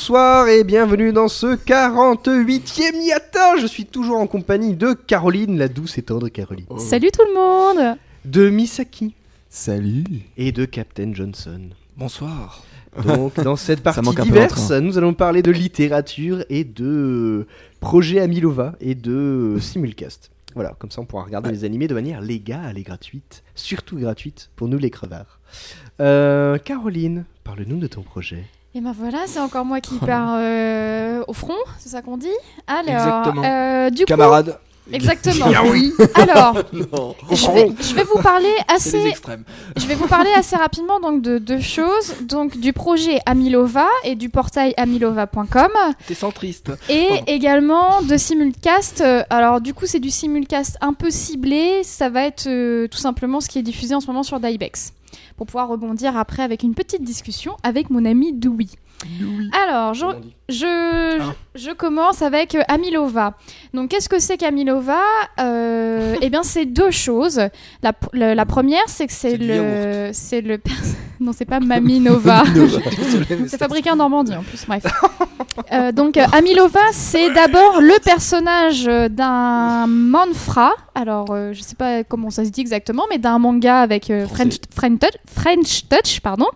[0.00, 3.58] Bonsoir et bienvenue dans ce 48e Yata.
[3.58, 6.64] Je suis toujours en compagnie de Caroline, la douce et tendre Caroline.
[6.78, 9.14] Salut tout le monde De Misaki
[9.50, 10.22] Salut.
[10.38, 11.60] et de Captain Johnson.
[11.98, 12.64] Bonsoir.
[13.04, 17.46] Donc, dans cette partie manque un peu diverse, nous allons parler de littérature et de
[17.80, 20.30] projet Amilova et de simulcast.
[20.54, 24.48] Voilà, comme ça on pourra regarder les animés de manière légale et gratuite, surtout gratuite
[24.56, 25.40] pour nous les crevards.
[26.00, 28.46] Euh, Caroline, parle-nous de ton projet.
[28.74, 32.28] Et ben voilà, c'est encore moi qui pars euh, au front, c'est ça qu'on dit
[32.68, 32.84] Alors,
[33.26, 33.42] Exactement.
[33.44, 34.52] euh, du Camarade.
[34.52, 35.46] coup, exactement.
[35.72, 36.56] oui Alors,
[37.32, 39.12] je vais, je vais vous parler assez,
[39.76, 44.14] je vais vous parler assez rapidement donc de deux choses, donc du projet Amilova et
[44.14, 45.68] du portail amilova.com
[46.06, 46.70] T'es centriste.
[46.88, 47.24] et Pardon.
[47.26, 49.02] également de simulcast.
[49.30, 51.82] Alors du coup, c'est du simulcast un peu ciblé.
[51.82, 54.92] Ça va être euh, tout simplement ce qui est diffusé en ce moment sur Dybex.
[55.40, 58.66] Pour pouvoir rebondir après avec une petite discussion avec mon ami Dewey.
[59.66, 60.04] Alors, je,
[60.48, 61.32] je, Ah.
[61.54, 63.34] je commence avec euh, Amilova.
[63.74, 65.00] Donc, qu'est-ce que c'est qu'Amilova?
[65.40, 67.40] Euh, Eh bien, c'est deux choses.
[67.82, 70.58] La, p- le- la première, c'est que c'est le, c'est le,
[71.20, 72.44] non, c'est pas Maminova.
[73.46, 74.84] C'est fabriqué en Normandie en plus, bref.
[75.72, 80.72] Euh, donc euh, Amilova, c'est d'abord le personnage euh, d'un manfra.
[80.94, 84.12] Alors, euh, je sais pas comment ça se dit exactement, mais d'un manga avec.
[84.32, 86.46] French, touch, French touch, pardon.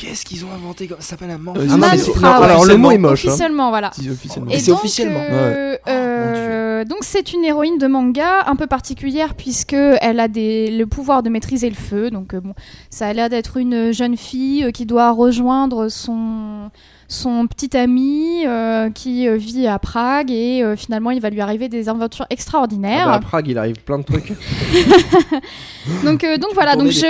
[0.00, 2.44] Qu'est-ce qu'ils ont inventé comme- Ça s'appelle un Ah mais c'est- Manfra, non, ouais.
[2.46, 3.26] alors le mot est moche.
[3.26, 3.28] hein.
[3.28, 3.90] Officiellement, voilà.
[3.94, 4.50] Si, officiellement.
[4.50, 5.20] Et Et c'est donc, officiellement.
[5.30, 10.70] euh, euh, donc c'est une héroïne de manga un peu particulière puisque elle a des,
[10.70, 12.10] le pouvoir de maîtriser le feu.
[12.10, 12.54] Donc euh, bon,
[12.88, 16.70] ça a l'air d'être une jeune fille euh, qui doit rejoindre son
[17.12, 21.40] son petit ami euh, qui euh, vit à Prague et euh, finalement il va lui
[21.40, 23.06] arriver des aventures Ah extraordinaires.
[23.06, 24.32] bah, à Prague, il arrive plein de trucs.
[26.04, 27.00] donc euh, donc voilà, donc je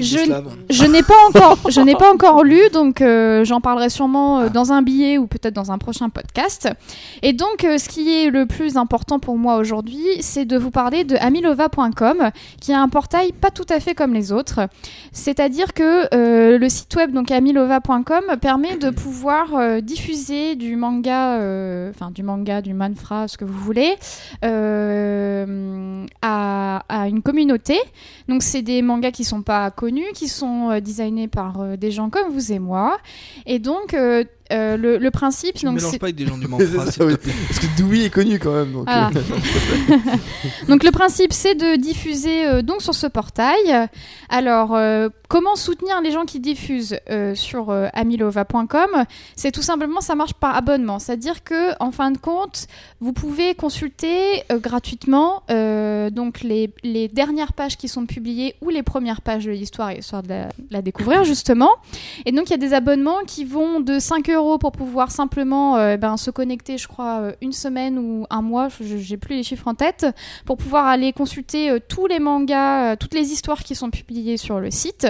[0.00, 0.18] je-
[0.70, 3.02] je n'ai pas encore, je n'ai pas encore lu, donc
[3.42, 6.68] j'en parlerai sûrement dans un billet ou peut-être dans un prochain podcast.
[7.22, 11.02] Et donc, ce qui est le plus important pour moi aujourd'hui, c'est de vous parler
[11.02, 12.30] de amilova.com,
[12.60, 14.60] qui est un portail pas tout à fait comme les autres.
[15.12, 21.90] C'est-à-dire que le site web donc amilova.com permet de pouvoir euh, diffuser du manga, euh,
[21.90, 23.94] enfin du manga, du manfra, ce que vous voulez,
[24.44, 27.78] euh, à, à une communauté.
[28.28, 32.30] Donc c'est des mangas qui sont pas connus, qui sont designés par des gens comme
[32.30, 32.98] vous et moi.
[33.46, 33.96] Et donc
[34.52, 36.92] euh, le, le principe, donc mélanges c'est pas avec des gens du C'est Manfra, ça,
[36.92, 37.16] s'il te oui.
[37.16, 37.32] plaît.
[37.48, 38.72] Parce que Dewey est connu quand même.
[38.72, 39.10] Donc, Voilà.
[39.14, 39.96] euh,
[40.68, 43.88] donc le principe c'est de diffuser euh, donc sur ce portail.
[44.28, 49.04] Alors euh, comment soutenir les gens qui diffusent euh, sur euh, amilova.com
[49.36, 52.66] C'est tout simplement ça marche par abonnement, c'est-à-dire que en fin de compte
[53.00, 58.70] vous pouvez consulter euh, gratuitement euh, donc les, les dernières pages qui sont publiées ou
[58.70, 61.70] les premières pages de l'histoire histoire de la, de la découvrir justement.
[62.26, 65.76] Et donc il y a des abonnements qui vont de 5 euros pour pouvoir simplement
[65.76, 69.42] euh, ben, se connecter, je crois, euh, une semaine ou un mois, j'ai plus les
[69.42, 70.06] chiffres en tête,
[70.44, 74.60] pour pouvoir aller consulter euh, tous les mangas, toutes les histoires qui sont publiées sur
[74.60, 75.06] le site.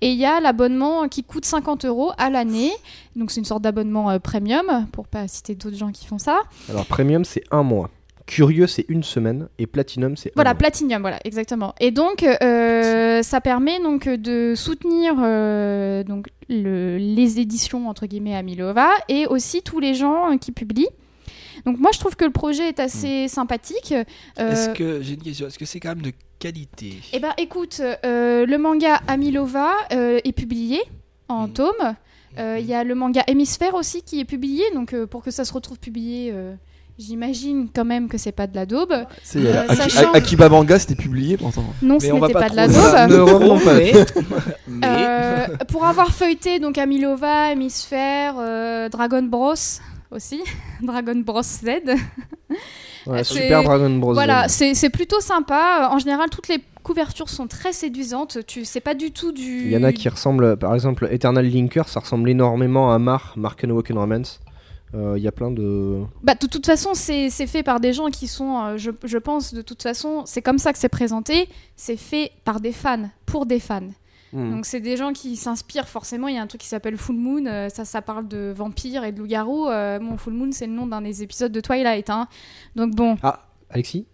[0.00, 2.72] Et il y a l'abonnement qui coûte 50 euros à l'année.
[3.16, 6.40] Donc c'est une sorte d'abonnement premium, pour pas citer d'autres gens qui font ça.
[6.68, 7.90] Alors, Premium, c'est un mois.
[8.34, 9.48] Curieux, c'est une semaine.
[9.58, 10.54] Et Platinum, c'est Voilà.
[10.54, 11.74] Platinum, voilà, exactement.
[11.80, 18.34] Et donc, euh, ça permet donc de soutenir euh, donc le- les éditions entre guillemets
[18.34, 20.88] à Milova et aussi tous les gens euh, qui publient.
[21.66, 23.92] Donc moi, je trouve que le projet est assez sympathique.
[24.38, 26.94] Euh, Est-ce que j'ai une question Est-ce que c'est quand même de qualité?
[27.12, 30.80] Eh ben, écoute, euh, le manga Amilova euh, est publié
[31.28, 31.52] en Mhm.
[31.52, 31.94] tome.
[32.38, 35.30] Euh, Il y a le manga Hémisphère aussi qui est publié, donc euh, pour que
[35.30, 36.54] ça se retrouve publié, euh,
[37.06, 38.92] j'imagine quand même que c'est pas de la daube.
[38.92, 39.04] euh,
[39.36, 41.64] Euh, sachant- Akiba Manga, c'était publié pourtant.
[41.82, 43.10] Non, Mais ce n'était pas, de la daube.
[43.10, 43.74] Ne revenons pas.
[44.66, 49.54] Mais, Euh, pour avoir feuilleté donc Amilova, Hémisphère, euh, Dragon Bros
[50.10, 50.40] aussi,
[50.82, 51.64] Dragon Bros Z.
[53.06, 54.14] Ouais, c'est- Super Dragon Bros.
[54.14, 55.88] Voilà, c'est plutôt sympa.
[55.92, 58.38] En général, toutes les couvertures sont très séduisantes.
[58.46, 59.62] Tu sais pas du tout du.
[59.66, 63.32] Il y en a qui ressemblent, par exemple, Eternal Linker, ça ressemble énormément à Mar,
[63.36, 64.40] Mark and Walken Romance.
[64.94, 66.02] Euh, Il y a plein de.
[66.22, 69.18] Bah, de toute façon, c'est c'est fait par des gens qui sont, euh, je, je
[69.18, 71.48] pense, de toute façon, c'est comme ça que c'est présenté.
[71.76, 73.80] C'est fait par des fans, pour des fans.
[74.34, 74.50] Hmm.
[74.50, 76.28] Donc c'est des gens qui s'inspirent forcément.
[76.28, 77.44] Il y a un truc qui s'appelle Full Moon.
[77.46, 79.68] euh, ça, ça parle de vampires et de loups-garous.
[79.68, 82.08] Euh, bon, Full Moon, c'est le nom d'un des épisodes de Twilight.
[82.10, 82.28] hein.
[82.76, 83.40] Donc bon, Ah,
[83.70, 84.06] Alexis?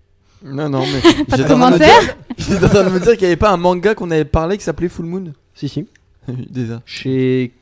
[0.44, 1.24] Non, non, mais.
[1.24, 2.00] pas de commentaire.
[2.00, 4.24] dire- J'étais en train de me dire qu'il n'y avait pas un manga qu'on avait
[4.24, 5.32] parlé qui s'appelait Full Moon.
[5.54, 5.86] Si, si.
[6.28, 6.80] Déjà.
[6.84, 7.52] Chez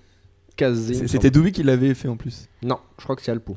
[1.07, 2.49] C'était Doubi qui l'avait fait en plus.
[2.63, 3.57] Non, je crois que c'est Alpo.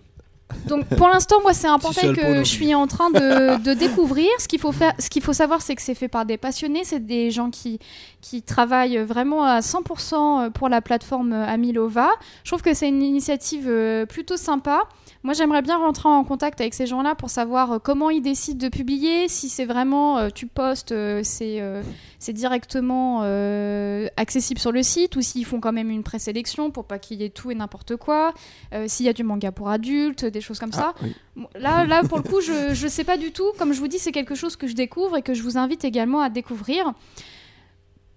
[0.68, 4.28] Donc pour l'instant, moi, c'est un portail que je suis en train de, de découvrir.
[4.40, 6.84] Ce qu'il faut faire, ce qu'il faut savoir, c'est que c'est fait par des passionnés.
[6.84, 7.80] C'est des gens qui
[8.22, 12.10] qui travaillent vraiment à 100% pour la plateforme Amilova.
[12.44, 14.82] Je trouve que c'est une initiative euh, plutôt sympa.
[15.24, 18.66] Moi, j'aimerais bien rentrer en contact avec ces gens-là pour savoir euh, comment ils décident
[18.66, 19.28] de publier.
[19.28, 21.82] Si c'est vraiment euh, tu postes, euh, c'est euh,
[22.20, 26.86] c'est directement euh, accessible sur le site ou s'ils font quand même une présélection pour
[26.86, 28.34] pas qu'il y ait tout et n'importe quoi.
[28.74, 30.94] Euh, s'il y a du manga pour adultes, des choses comme ça.
[30.96, 31.16] Ah, oui.
[31.36, 33.52] Bon, Là, là, pour le coup, je ne sais pas du tout.
[33.58, 35.84] Comme je vous dis, c'est quelque chose que je découvre et que je vous invite
[35.86, 36.94] également à découvrir.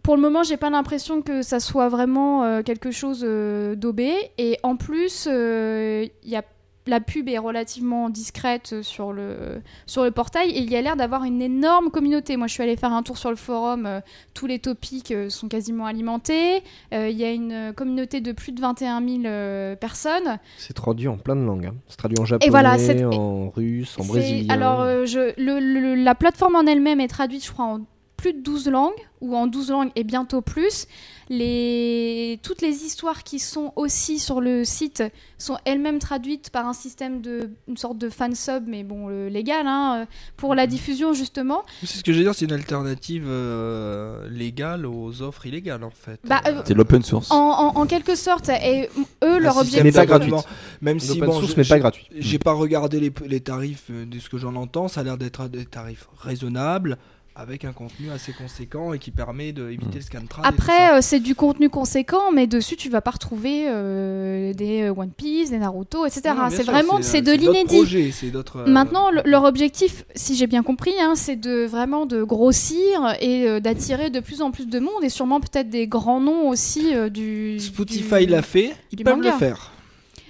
[0.03, 4.13] Pour le moment, j'ai pas l'impression que ça soit vraiment euh, quelque chose euh, daubé.
[4.37, 6.43] Et en plus, euh, il y a
[6.87, 10.97] la pub est relativement discrète sur le, sur le portail et il y a l'air
[10.97, 12.37] d'avoir une énorme communauté.
[12.37, 13.87] Moi, je suis allée faire un tour sur le forum.
[13.87, 14.01] euh,
[14.35, 16.63] tous les topics euh, sont quasiment alimentés.
[16.93, 20.39] Euh, Il y a une communauté de plus de 21 000 euh, personnes.
[20.59, 21.67] C'est traduit en plein de langues.
[21.67, 21.75] hein.
[21.89, 24.53] C'est traduit en japonais, voilà, c'est- en russe, en brésilien.
[24.55, 27.81] Alors, je, le- le- la plateforme en elle-même est traduite, je crois, en
[28.23, 30.87] plus de 12 langues, ou en 12 langues et bientôt plus.
[31.29, 32.39] Les...
[32.43, 35.03] Toutes les histoires qui sont aussi sur le site
[35.39, 40.07] sont elles-mêmes traduites par un système de une sorte de fansub, mais bon, légal, hein,
[40.37, 41.63] pour la diffusion justement.
[41.83, 45.91] C'est ce que je veux dire, c'est une alternative euh, légale aux offres illégales en
[45.91, 46.21] fait.
[46.25, 47.31] Bah, euh, C'est de l'open source.
[47.31, 48.89] En, en- en quelque sorte, et
[49.25, 50.11] eux, leur système Mais pas objectif.
[50.31, 50.45] d'abonnement.
[50.81, 52.07] Même si L'open bon, source, je- mais pas gratuit.
[52.17, 55.19] J'ai pas regardé les, les tarifs euh, de ce que j'en entends, ça a l'air
[55.19, 56.99] d'être des tarifs raisonnables
[57.35, 60.45] avec un contenu assez conséquent et qui permet d'éviter le scan trad.
[60.45, 60.73] et tout ça.
[60.73, 64.95] Après, euh, c'est du contenu conséquent, mais dessus, tu vas pas retrouver euh, des euh,
[64.95, 66.35] One Piece, des Naruto, etc.
[66.51, 67.77] C'est vraiment, c'est de l'inédit.
[67.77, 71.65] projets, c'est d'autres, euh, Maintenant, le- leur objectif, si j'ai bien compris, hein, c'est de
[71.65, 75.71] vraiment de grossir et euh, d'attirer de plus en plus de monde et sûrement peut-être
[75.71, 77.59] des grands noms aussi euh, du.
[77.61, 79.33] Spotify l'a fait, ils peuvent manga.
[79.33, 79.72] le faire.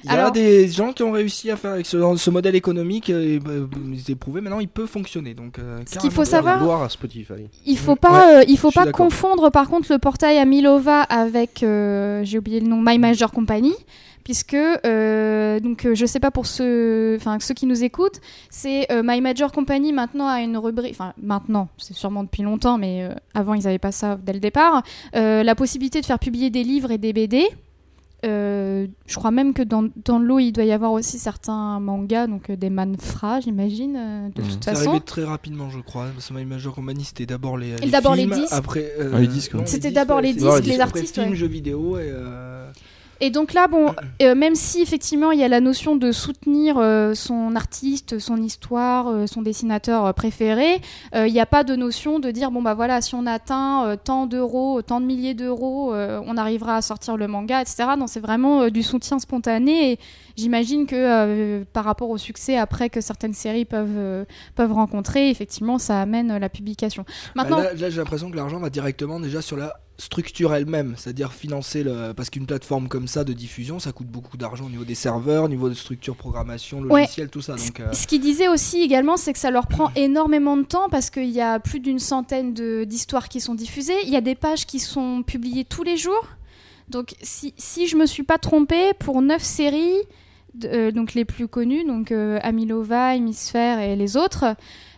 [0.04, 2.54] Il y a Alors- des gens qui ont réussi à faire avec ce, ce modèle
[2.56, 3.66] économique, et, euh,
[4.04, 5.34] c'est prouvé, maintenant il peut fonctionner.
[5.34, 7.32] Donc, euh, Ce qu'il faut savoir- à Spotify.
[7.66, 11.62] Il faut Ouais, pas, euh, il faut pas confondre par contre le portail Amilova avec,
[11.62, 13.72] euh, j'ai oublié le nom, My Major Company,
[14.24, 18.20] puisque euh, donc euh, je sais pas pour ceux, enfin ceux qui nous écoutent,
[18.50, 22.78] c'est euh, My Major Company maintenant a une rubrique, enfin maintenant, c'est sûrement depuis longtemps,
[22.78, 24.82] mais euh, avant ils avaient pas ça dès le départ,
[25.16, 27.44] euh, la possibilité de faire publier des livres et des BD.
[28.24, 32.28] Euh, je crois même que dans, dans l'eau, il doit y avoir aussi certains mangas,
[32.28, 34.48] donc euh, des manfra, j'imagine, euh, de Mhm.
[34.48, 34.90] toute C'est façon.
[34.90, 36.06] arrivé très rapidement, je crois.
[36.14, 38.52] Parce que My Major Company, c'était d'abord les, Et d'abord les films, disques.
[38.52, 39.62] Après, euh, Ah, les disques, ouais.
[39.66, 41.36] C'était disques, d'abord ouais, les c'est- disques, après les artistes, films, ouais.
[41.36, 42.12] jeux vidéo et.
[43.24, 46.78] Et donc là, bon, euh, même si effectivement il y a la notion de soutenir
[46.78, 50.80] euh, son artiste, son histoire, euh, son dessinateur préféré,
[51.14, 54.26] il n'y a pas de notion de dire bon bah voilà, si on atteint tant
[54.26, 57.90] d'euros, tant de milliers d'euros, on arrivera à sortir le manga, etc.
[57.96, 59.92] Non, c'est vraiment du soutien spontané.
[59.92, 59.98] Et
[60.36, 66.00] j'imagine que par rapport au succès après que certaines séries peuvent peuvent rencontrer, effectivement, ça
[66.00, 67.04] amène la publication.
[67.36, 70.94] Maintenant, bah là, là, j'ai l'impression que l'argent va directement déjà sur la structure elle-même,
[70.96, 72.12] c'est-à-dire financer le.
[72.12, 75.44] Parce qu'une plateforme comme ça de diffusion, ça coûte beaucoup d'argent au niveau des serveurs,
[75.44, 77.02] au niveau de structure, programmation, Ouais.
[77.02, 77.54] logiciel, tout ça.
[77.56, 80.88] Donc, euh, Ce qu'il disait aussi également, c'est que ça leur prend énormément de temps
[80.90, 82.52] parce qu'il y a plus d'une centaine
[82.84, 83.94] d'histoires qui sont diffusées.
[84.04, 86.26] Il y a des pages qui sont publiées tous les jours.
[86.88, 89.96] Donc, si, si je me suis pas trompée, pour neuf séries,
[90.64, 94.56] euh, donc les plus connues, donc euh, Amilova, Hémisphère et les autres,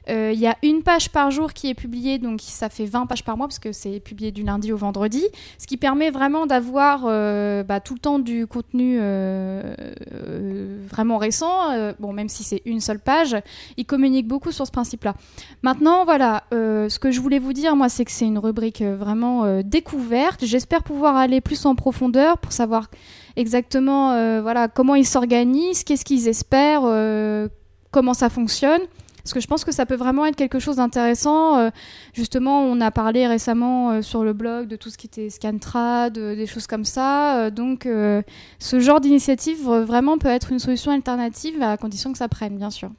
[0.08, 3.24] il y a une page par jour qui est publiée, donc ça fait 20 pages
[3.24, 5.22] par mois parce que c'est publié du lundi au vendredi,
[5.58, 9.74] ce qui permet vraiment d'avoir euh, bah, tout le temps du contenu euh,
[10.12, 11.70] euh, vraiment récent.
[11.72, 13.36] Euh, bon, même si c'est une seule page,
[13.76, 15.14] ils communiquent beaucoup sur ce principe-là.
[15.62, 18.82] Maintenant, voilà, euh, ce que je voulais vous dire, moi, c'est que c'est une rubrique
[18.82, 20.44] euh, vraiment euh, découverte.
[20.44, 22.88] J'espère pouvoir aller plus en profondeur pour savoir
[23.36, 27.48] exactement, euh, voilà, comment ils s'organisent, qu'est-ce qu'ils espèrent, euh,
[27.90, 28.80] comment ça fonctionne.
[29.24, 31.56] Parce que je pense que ça peut vraiment être quelque chose d'intéressant.
[31.58, 31.70] Euh,
[32.12, 36.18] justement, on a parlé récemment euh, sur le blog de tout ce qui était Scantrad,
[36.18, 37.38] euh, des choses comme ça.
[37.46, 38.20] Euh, donc, euh,
[38.58, 42.58] ce genre d'initiative euh, vraiment peut être une solution alternative à condition que ça prenne,
[42.58, 42.90] bien sûr.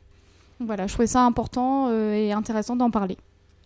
[0.59, 3.17] Donc voilà, je trouvais ça important euh, et intéressant d'en parler.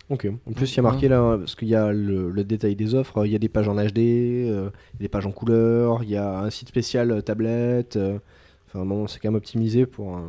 [0.09, 0.27] Ok.
[0.45, 2.93] En plus, il y a marqué là, parce qu'il y a le, le détail des
[2.93, 6.17] offres, il y a des pages en HD, euh, des pages en couleur, il y
[6.17, 7.95] a un site spécial euh, tablette.
[7.95, 8.17] euh,
[8.67, 10.21] Enfin, bon, c'est quand même optimisé pour, euh,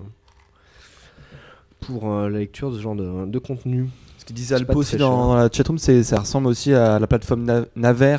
[1.81, 3.89] pour euh, la lecture de ce genre de, de contenu.
[4.19, 7.07] Ce qu'il disait Alpo aussi dans, dans la chatroom, c'est ça ressemble aussi à la
[7.07, 8.19] plateforme Na- Naver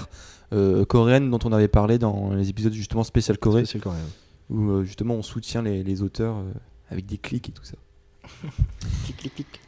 [0.53, 3.63] euh, coréenne dont on avait parlé dans les épisodes justement spécial Corée,
[4.49, 6.51] où euh, justement on soutient les, les auteurs euh,
[6.89, 7.75] avec des clics et tout ça.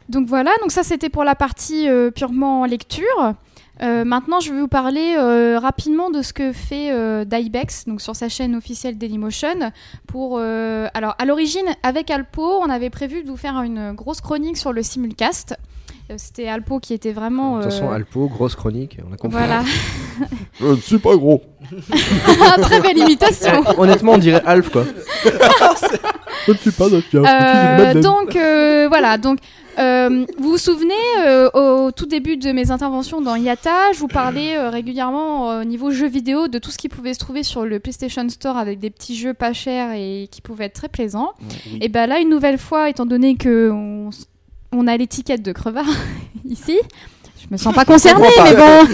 [0.08, 3.34] Donc voilà, donc ça c'était pour la partie euh, purement lecture.
[3.82, 8.00] Euh, maintenant, je vais vous parler euh, rapidement de ce que fait euh, Dybex, donc
[8.00, 9.72] sur sa chaîne officielle Dailymotion.
[10.06, 14.20] Pour, euh, alors, à l'origine, avec Alpo, on avait prévu de vous faire une grosse
[14.20, 15.56] chronique sur le simulcast.
[16.18, 17.56] C'était Alpo qui était vraiment.
[17.58, 19.38] De toute façon, euh, Alpo, grosse chronique, on a compris.
[19.38, 19.64] voilà,
[20.60, 21.42] Je ne suis pas gros.
[22.62, 23.64] très belle imitation.
[23.66, 24.84] Eh, honnêtement, on dirait Alf quoi.
[26.46, 29.38] Je ne suis pas Euh, donc euh, voilà, donc
[29.78, 34.08] euh, vous vous souvenez euh, au tout début de mes interventions dans Yata, je vous
[34.08, 37.42] parlais euh, régulièrement euh, au niveau jeux vidéo de tout ce qui pouvait se trouver
[37.42, 40.88] sur le PlayStation Store avec des petits jeux pas chers et qui pouvaient être très
[40.88, 41.32] plaisants.
[41.80, 44.10] Et ben là, une nouvelle fois, étant donné que on,
[44.72, 45.86] on a l'étiquette de crevard
[46.44, 46.78] ici.
[47.46, 48.86] Je me sens pas concernée, mais bon,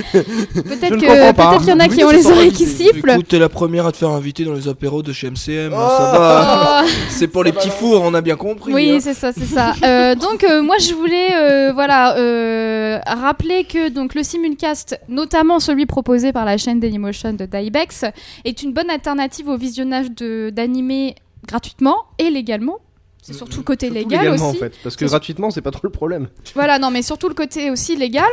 [0.62, 3.11] peut-être que qu'il y en a qui ont les oreilles qui sifflent.
[3.11, 5.73] Écoute, t'es la première à te faire inviter dans les apéros de chez MCM.
[5.73, 6.83] hein, ça va.
[6.85, 6.88] Oh.
[7.11, 8.73] C'est pour les petits fours, on a bien compris.
[8.73, 8.99] Oui, hein.
[9.00, 9.75] c'est ça, c'est ça.
[9.85, 15.61] Euh, donc euh, moi je voulais euh, voilà euh, rappeler que donc le simulcast, notamment
[15.61, 18.04] celui proposé par la chaîne Dailymotion de Dybex,
[18.45, 21.14] est une bonne alternative au visionnage de d'animés
[21.47, 22.78] gratuitement et légalement.
[23.23, 24.43] C'est surtout le côté Surtout légal aussi.
[24.43, 24.73] en fait.
[24.83, 26.29] Parce que gratuitement, c'est pas trop le problème.
[26.55, 28.29] Voilà, non, mais surtout le côté aussi légal.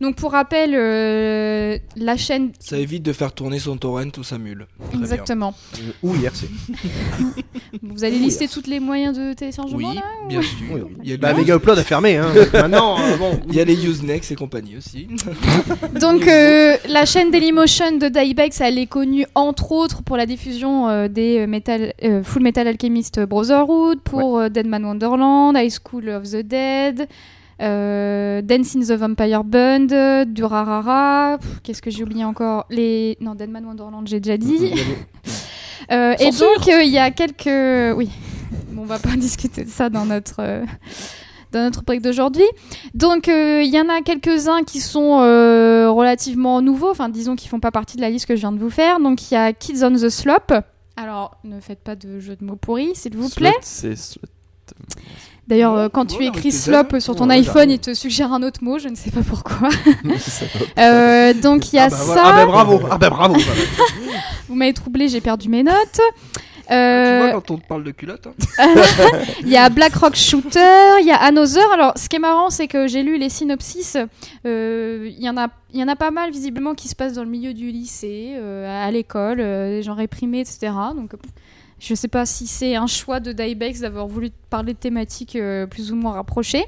[0.00, 4.38] Donc pour rappel, euh, la chaîne Ça évite de faire tourner son torrent ou sa
[4.38, 4.66] mule.
[4.80, 5.00] Très bien.
[5.02, 5.54] exactement.
[6.02, 6.48] Ou IRC.
[7.82, 10.56] Vous allez lister tous les moyens de téléchargement Oui, là bien sûr.
[10.72, 10.80] Oui.
[11.04, 12.28] Il y a, Bah, Mega Upload a fermé, hein.
[12.52, 13.40] Maintenant, euh, bon.
[13.48, 15.06] il y a les Usenex et compagnie aussi.
[16.00, 20.88] Donc euh, la chaîne Dailymotion de Dybex, elle est connue entre autres pour la diffusion
[20.88, 26.08] euh, des euh, Metal, euh, Full Metal Alchemist Brotherhood, pour euh, Deadman Wonderland, High School
[26.08, 27.08] of the Dead,
[27.60, 32.66] euh, Dance in the Vampire Band, Durarara, qu'est-ce que j'ai oublié encore?
[32.70, 34.72] Les non Deadman Wonderland, j'ai déjà dit.
[35.90, 38.10] Euh, et donc euh, il y a quelques oui,
[38.70, 40.62] Bon, on va pas discuter de ça dans notre
[41.52, 42.44] dans notre break d'aujourd'hui.
[42.94, 47.48] Donc euh, il y en a quelques-uns qui sont euh, relativement nouveaux, enfin disons qui
[47.48, 49.00] font pas partie de la liste que je viens de vous faire.
[49.00, 50.52] Donc il y a Kids on the Slope.
[51.00, 53.54] Alors ne faites pas de jeu de mots pourris, s'il vous plaît.
[53.62, 53.94] C'est.
[55.48, 57.00] D'ailleurs, euh, quand tu écris ailes.
[57.00, 59.70] sur ton Ouais, iPhone, il te suggère un autre mot, je ne sais pas pourquoi.
[60.78, 62.04] Euh, donc il y a ah, bah, ça.
[62.04, 62.22] voilà.
[62.24, 62.80] Ah, bah bravo.
[62.90, 63.36] Ah, bah bravo.
[64.48, 66.00] Vous m'avez troublé, j'ai perdu mes notes.
[66.70, 68.34] Tu vois Euh, quand on te parle de culotte hein
[69.40, 71.68] Il y a Black Rock Shooter, il y a Another.
[71.72, 73.96] Alors, ce qui est marrant, c'est que j'ai lu les synopsis.
[74.46, 77.14] Euh, Il y en a, il y en a pas mal visiblement qui se passent
[77.14, 80.72] dans le milieu du lycée, euh, à l'école, euh, des gens réprimés, etc.
[80.94, 81.10] Donc,
[81.80, 85.66] je sais pas si c'est un choix de Dybex d'avoir voulu parler de thématiques euh,
[85.66, 86.64] plus ou moins rapprochées.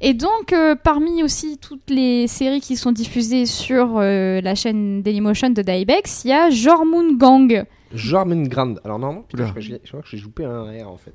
[0.00, 5.02] Et donc, euh, parmi aussi toutes les séries qui sont diffusées sur euh, la chaîne
[5.02, 7.64] Dailymotion de Dybex, il y a Jormungand.
[7.94, 8.74] Jormungand.
[8.84, 9.46] Alors, putain, Oula.
[9.46, 11.14] je, crois que j'ai- je crois que j'ai loupé un R en fait.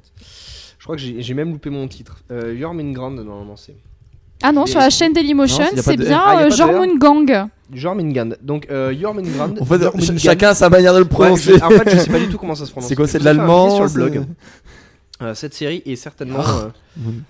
[0.79, 2.21] Je crois que j'ai même loupé mon titre.
[2.31, 3.75] Euh, Jormungand, normalement, c'est.
[4.49, 6.21] Ah non, Et- sur la chaîne Dailymotion, Non, il y a pas c'est de bien
[6.25, 6.57] Ah, il y a euh, pas de R.
[6.57, 7.49] Jormungand.
[7.73, 8.29] Jormungand.
[8.41, 9.55] Donc, euh, Jormungand.
[9.59, 9.99] En fait, Jormungand.
[10.05, 11.57] ch- chacun a sa manière de le Ouais, prononcer.
[11.57, 12.87] je- en fait, je sais pas du tout comment ça se prononce.
[12.87, 14.25] C'est quoi, c'est de fait un l'allemand, billet sur le blog.
[15.21, 16.69] Euh, cette série est certainement euh,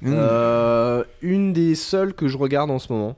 [0.02, 0.14] Mmh.
[0.14, 3.16] euh, une des seules que je regarde en ce moment.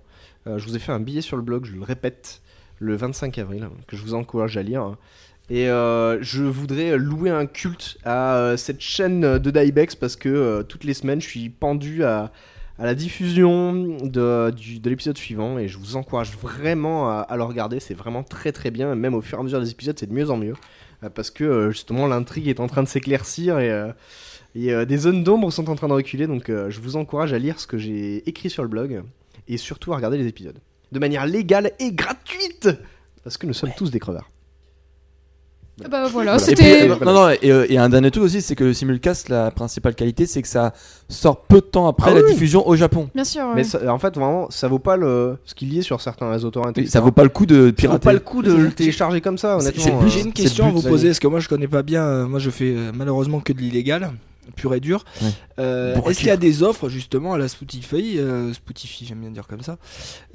[0.48, 2.42] Euh, je vous ai fait un billet sur le blog, je le répète,
[2.80, 4.96] le 25 avril, que je vous encourage à lire.
[5.50, 10.30] Et euh, je voudrais louer un culte à euh, cette chaîne de Dybex parce que
[10.30, 12.32] euh, toutes les semaines je suis pendu à,
[12.80, 17.44] à la diffusion de, de l'épisode suivant et je vous encourage vraiment à, à le
[17.44, 17.80] regarder.
[17.80, 18.96] C'est vraiment très très bien.
[18.96, 20.56] Même au fur et à mesure des épisodes, c'est de mieux en mieux
[21.04, 23.92] euh, parce que euh, justement l'intrigue est en train de s'éclaircir et, euh,
[24.56, 26.26] et, des zones d'ombre sont en train de reculer.
[26.26, 29.04] Donc je vous encourage à lire ce que j'ai écrit sur le blog
[29.48, 30.60] et surtout à regarder les épisodes
[30.92, 32.70] de manière légale et gratuite
[33.24, 34.30] parce que nous sommes tous des crevards.
[35.84, 36.90] Ah Bah voilà, c'était.
[36.90, 39.52] euh, non, non, et, euh, et un dernier truc aussi, c'est que le simulcast, la
[39.52, 40.74] principale qualité, c'est que ça
[41.08, 42.32] sort peu de temps après Ah la oui.
[42.34, 43.10] diffusion au Japon.
[43.16, 43.44] Bien sûr.
[43.56, 43.64] Mais ouais.
[43.64, 46.52] ça- en fait, vraiment, ça vaut pas le ce qu'il y est sur certains réseaux
[46.52, 46.72] torrents.
[46.76, 48.04] Oui, ça vaut pas le coup de Ça vaut pirater.
[48.06, 50.02] pas le coup de le télécharger comme ça, C'est- honnêtement.
[50.04, 50.08] euh.
[50.08, 52.50] J'ai une question à vous poser, parce que moi je connais pas bien, moi je
[52.50, 54.12] fais malheureusement que de l'illégal.
[54.56, 55.06] pur et dur.
[55.22, 55.30] Ouais.
[55.60, 59.30] Euh, Est-ce qu'il y a des offres justement à la Spotify, euh, Spotify, j'aime bien
[59.30, 59.78] dire comme ça,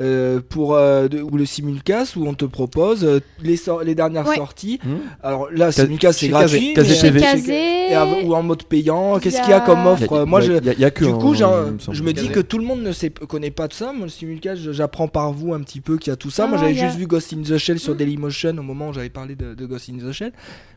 [0.01, 4.37] euh, pour euh, de- ou le simulcast où on te propose euh, les, dernières Ouais.
[4.37, 4.79] sorties.
[4.85, 4.97] Hmm.
[5.23, 9.19] Alors là, Cas- simulcast c'est gratuit, Kazé mais- et av- ou en mode payant.
[9.19, 10.51] Qu'est-ce qu'il y a comme Il y a- offre Moi, y
[10.83, 13.11] a- y que du coup, un- je me dis que tout le monde ne sait,
[13.11, 13.93] connaît pas de ça.
[13.93, 16.47] Moi, le simulcast, j'apprends par vous un petit peu qu'il y a tout ça.
[16.47, 17.99] Moi, non, j'avais juste vu Ghost in the Shell sur Mm.
[17.99, 20.33] Dailymotion au moment où j'avais parlé de, de Ghost in the Shell.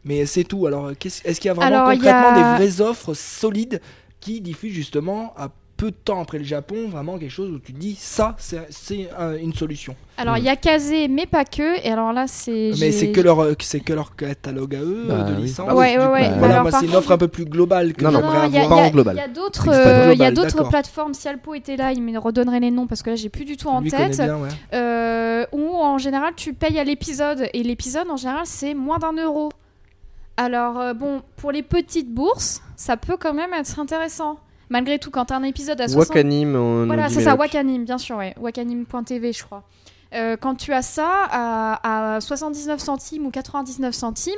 [0.06, 0.66] Mais c'est tout.
[0.68, 3.82] Alors, est-ce qu'il y a vraiment Alors, concrètement des vraies offres solides
[4.20, 7.72] qui diffusent justement à peu de temps après le Japon vraiment quelque chose où tu
[7.72, 9.96] te dis ça, c'est c'est un- une solution.
[10.18, 11.80] Alors, il y a Kazé, mais pas que.
[11.86, 12.70] Et alors là, c'est.
[12.72, 15.44] Mais j'ai- c'est que leur, euh, c'est que leur catalogue à eux Bah de oui.
[15.44, 15.72] licence.
[15.72, 16.30] Ouais, ouais, ouais.
[16.30, 18.22] bah, Voilà, Alors, moi, par c'est une offre un peu plus globale que Non, non,
[18.22, 18.80] j'aimerais Non, il y a- avoir.
[18.80, 19.16] Il y a- en global.
[19.16, 21.14] Il y a d'autres euh, il y a d'autres plateformes.
[21.14, 23.56] Si Alpo était là, il me redonnerait les noms parce que là, j'ai plus du
[23.56, 24.18] tout en Lui tête.
[24.18, 24.50] bien, ouais.
[24.74, 27.50] Euh, où en général, tu payes à l'épisode.
[27.54, 29.52] Et l'épisode, en général, c'est moins d'un euro.
[30.38, 34.40] Alors, euh, bon, pour les petites bourses, ça peut quand même être intéressant.
[34.70, 36.10] Malgré tout, quand un épisode à 60...
[36.10, 37.36] Wakanim, on Voilà, c'est ça.
[37.36, 38.36] Wakanim, bien sûr, ouais.
[38.40, 39.64] Wakanim.tv, je crois.
[40.16, 44.34] Euh, quand tu as ça à, à 79 centimes ou 99 centimes,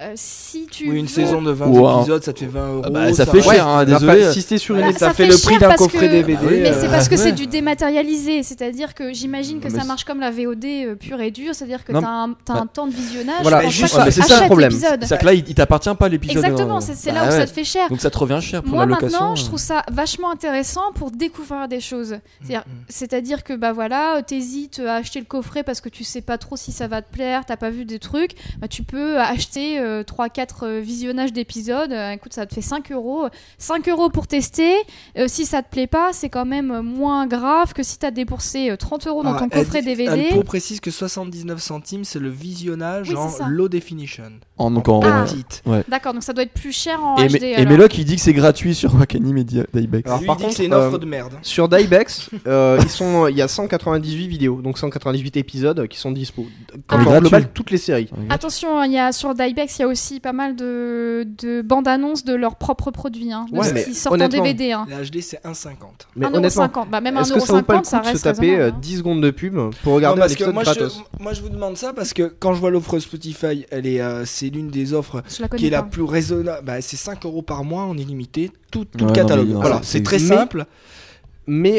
[0.00, 1.98] euh, si tu Oui, une veux- saison de 20 Wow.
[2.00, 2.82] épisodes, ça te fait 20 euros.
[2.84, 4.32] Ah bah, ça fait cher, hein, désolé.
[4.32, 6.38] si c'était sur une Voilà, étape- ça, ça fait le prix d'un coffret que- DVD.
[6.42, 7.20] Ah oui, Mais euh, c'est parce que ouais.
[7.20, 11.20] c'est du dématérialisé, c'est-à-dire que j'imagine que Mais ça marche comme la VOD euh, pure
[11.20, 13.68] et dure, c'est-à-dire que Non, tu as un, t'as bah- un temps de visionnage Voilà,
[13.68, 14.70] juste c'est ça le problème.
[14.72, 16.44] C'est-à-dire que là, il, il t'appartient pas l'épisode.
[16.44, 17.88] Exactement, euh, c'est bah là où ça te fait cher.
[17.88, 19.18] Donc ça te revient cher pour Moi la location.
[19.20, 19.46] maintenant, je euh.
[19.46, 22.16] trouve ça vachement intéressant pour découvrir des choses.
[22.40, 26.22] C'est-à-dire- Mm, C'est-à-dire que bah voilà, t'hésites à acheter le coffret parce que tu sais
[26.22, 29.18] pas trop si ça va te plaire, t'as pas vu des trucs, bah, tu peux
[29.20, 33.26] acheter 3-4 visionnages d'épisodes, euh, écoute ça te fait 5 euros.
[33.58, 34.74] 5 euros pour tester,
[35.18, 38.70] Euh, si ça te plaît pas, c'est quand même moins grave que si t'as déboursé
[38.70, 40.28] euh, 30 euros dans Ah, ton elle coffret dit- DVD.
[40.30, 44.24] Alpo précise que 79 centimes, c'est le visionnage Oui, en low definition.
[44.56, 45.24] En, donc en- Ah.
[45.24, 45.62] petite.
[45.88, 47.32] D'accord, donc ça doit être plus cher en Et, HD.
[47.42, 47.66] Mé- et.
[47.66, 50.06] Méloc, il dit que c'est gratuit sur Wakanim et Di- Diebex.
[50.08, 51.34] Alors, Lui, par il dit que contre, c'est une euh, offre de merde.
[51.42, 56.12] Sur Dybex, euh, ils sont, il y a 198 vidéos, donc 198 épisodes qui sont
[56.12, 56.46] dispo.
[56.86, 57.20] Quand on gratuit.
[57.20, 58.08] global toutes les séries.
[58.30, 61.88] Attention, il y a sur Dybex, il y a aussi pas mal de, de bandes
[61.88, 64.72] annonces de leurs propres produits, hein, de Ouais, ce qui sortent en DVD.
[64.72, 64.86] Hein.
[64.88, 65.68] La HD, c'est 1,50.
[66.16, 68.04] Mais 1,50€, honnêtement, bah même est-ce que ça vaut pas le 1,50€, coup ça de
[68.04, 68.80] se reste taper euh, raisonnable, hein.
[68.82, 71.02] 10 secondes de pub pour Non, regarder un parce que moi gratos?
[71.18, 74.00] je, moi je vous demande ça parce que quand je vois l'offre Spotify, elle est,
[74.00, 75.22] euh, c'est l'une des offres
[75.56, 76.64] qui est la plus raisonnable.
[76.64, 79.48] Bah, c'est 5 euros par mois en illimité, tout, tout Ouais, le non, catalogue.
[79.48, 80.58] mais non, voilà, c'est- très simple.
[80.58, 80.64] mais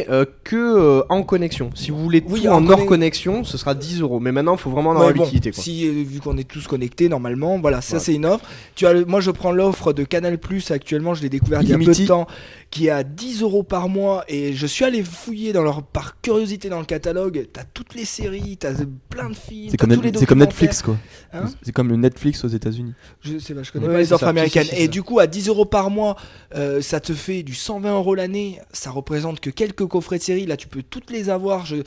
[0.10, 1.72] euh, que euh, en connexion.
[1.74, 4.20] Si vous voulez Oui, tout en en hors conne- connexion, ce sera 10 euros.
[4.20, 5.52] Mais maintenant, il faut vraiment en Ouais, avoir bon, l'utilité.
[5.54, 8.46] si euh, vu qu'on est tous connectés normalement, voilà, ça c'est une offre.
[8.76, 11.70] Tu as, le- moi je prends l'offre de Canal Plus actuellement, je l'ai découvert il
[11.70, 12.28] y a peu de temps,
[12.76, 16.20] qui est à 10 euros par mois et je suis allé fouiller dans leur par
[16.20, 17.48] curiosité dans le catalogue.
[17.54, 18.74] T'as toutes les séries, t'as
[19.10, 20.36] plein de films, C'est comme, Net-.
[20.36, 20.98] Netflix quoi.
[21.32, 22.94] Hein c'est comme le Netflix aux États-Unis.
[23.22, 24.68] Je sais pas, je connais Ouais, pas les offres américaines.
[24.76, 26.18] Et du coup, à 10 euros par mois,
[26.54, 28.60] euh, ça te fait du 120 euros l'année.
[28.74, 30.46] Ça représente que quelques coffrets de séries.
[30.46, 31.66] Là, tu peux toutes les avoir.
[31.66, 31.78] Je...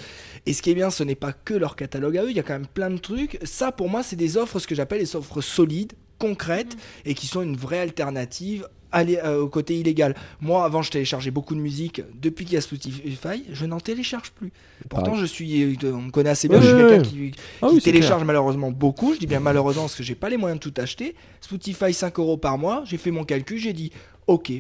[0.47, 2.31] Et ce qui est bien, ce n'est pas que leur catalogue à eux.
[2.31, 3.39] Il y a quand même plein de trucs.
[3.43, 7.27] Ça, pour moi, c'est des offres, ce que j'appelle les offres solides, concrètes, et qui
[7.27, 8.67] sont une vraie alternative.
[9.05, 10.15] L'é- euh, au côté illégal.
[10.41, 12.03] Moi, avant, je téléchargeais beaucoup de musique.
[12.21, 14.51] Depuis qu'il y a Spotify, je n'en télécharge plus.
[14.89, 15.21] Pourtant, Pareil.
[15.21, 16.59] je suis, euh, on me connaît assez bien.
[16.59, 17.03] Ouais, je suis quelqu'un ouais.
[17.03, 19.15] qui, Ah qui oui, c'est télécharge malheureusement beaucoup.
[19.15, 21.15] Je dis bien malheureusement parce que j'ai pas les moyens de tout acheter.
[21.41, 22.83] Spotify 5 euros par mois.
[22.87, 23.59] J'ai fait mon calcul.
[23.59, 23.93] J'ai dit
[24.27, 24.53] ok,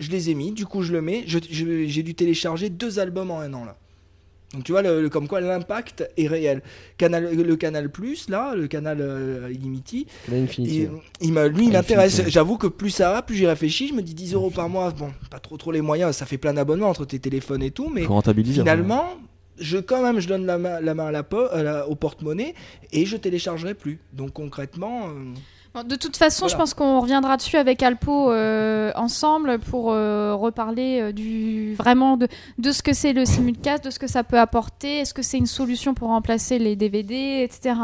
[0.00, 0.52] je les ai mis.
[0.52, 1.24] Du coup, je le mets.
[1.26, 3.76] J'ai dû télécharger deux albums en un an là.
[4.54, 6.62] Donc tu vois le, le- comme quoi l'impact est réel.
[6.96, 10.06] Canal, le canal plus là, le canal euh, Illimity,
[11.20, 12.22] il, lui il m'intéresse.
[12.28, 13.88] J'avoue que plus ça va, plus j'y réfléchis.
[13.88, 14.90] Je me dis 10 euros par mois.
[14.92, 16.14] Bon, pas trop trop les moyens.
[16.16, 18.04] Ça fait plein d'abonnements entre tes téléphones et tout, mais
[18.62, 19.04] finalement,
[19.58, 21.94] je quand même je donne la main, la main à la po- à la- au
[21.96, 22.54] porte-monnaie
[22.92, 23.98] et je téléchargerai plus.
[24.12, 25.32] Donc concrètement, euh,
[25.74, 26.52] Bon, de toute façon, Voilà.
[26.52, 32.16] je pense qu'on reviendra dessus avec Alpo euh, ensemble pour euh, reparler euh, du vraiment
[32.16, 35.22] de, de ce que c'est le simulcast, de ce que ça peut apporter, est-ce que
[35.22, 37.74] c'est une solution pour remplacer les DVD, etc.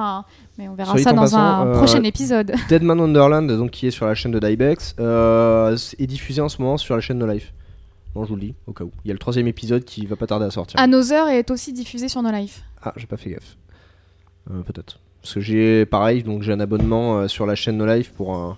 [0.56, 2.52] Mais on verra Soit ça dans passant, un euh, prochain épisode.
[2.68, 4.94] Deadman Wonderland, donc qui est sur la chaîne de Dybex,
[5.98, 7.52] est diffusé en ce moment sur la chaîne No Life.
[8.14, 8.90] Bon, je vous le dis, au cas où.
[9.04, 10.78] Il y a le troisième épisode qui va pas tarder à sortir.
[10.80, 12.62] Another est aussi diffusé sur No Life.
[12.82, 13.56] Ah, j'ai pas fait gaffe.
[14.50, 14.98] Euh, Peut-être.
[15.22, 18.34] Parce que j'ai pareil, donc j'ai un abonnement euh, sur la chaîne No Life pour,
[18.36, 18.52] euh,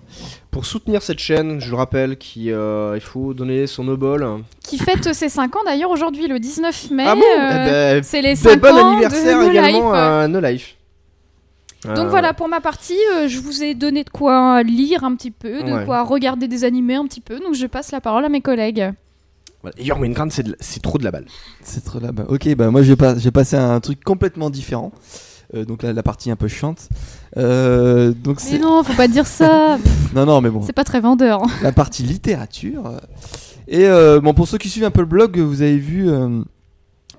[0.49, 1.59] pour soutenir cette chaîne.
[1.59, 4.25] Je le rappelle, qui, euh, il faut donner son obol.
[4.63, 7.03] Qui fête ses 5 ans d'ailleurs aujourd'hui, le 19 mai.
[7.05, 7.49] ah bon euh, Eh
[7.97, 10.01] ben, c'est les ben, 5 bon ans anniversaire de No également Life.
[10.01, 10.75] à No Life.
[11.83, 15.15] Donc Euh, voilà, pour ma partie, euh, je vous ai donné de quoi lire un
[15.17, 15.83] petit peu, de Ouais.
[15.85, 18.89] quoi regarder des animés un petit peu, donc je passe la parole à mes collègues.
[19.61, 19.75] voilà.
[19.81, 21.25] Jormungand, c'est de la- c'est trop de la balle.
[21.61, 21.99] C'est trop.
[22.29, 24.93] Ok, bah moi je vais, pas, je vais passer à un truc complètement différent.
[25.55, 26.89] Euh, donc la, la partie un peu chiante.
[27.37, 29.77] Euh, donc Mais non, faut pas dire ça.
[30.15, 31.41] non non mais bon C'est pas très vendeur.
[31.61, 32.91] la partie littérature.
[33.67, 36.09] Et euh, bon, pour ceux qui suivent un peu le blog, vous avez vu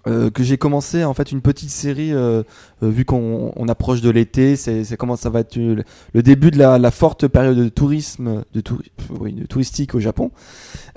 [0.07, 2.43] euh, que j'ai commencé en fait une petite série euh,
[2.83, 4.57] euh, vu qu'on on approche de l'été.
[4.57, 8.43] C'est comment ça va être euh, le, début de la, la forte période de tourisme,
[8.53, 8.91] de, touri-
[9.21, 10.31] oui, de touristique au Japon.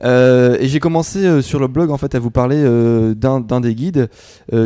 [0.04, 2.62] Et j'ai commencé sur le blog en fait à vous parler
[3.16, 4.10] d'un d'un des guides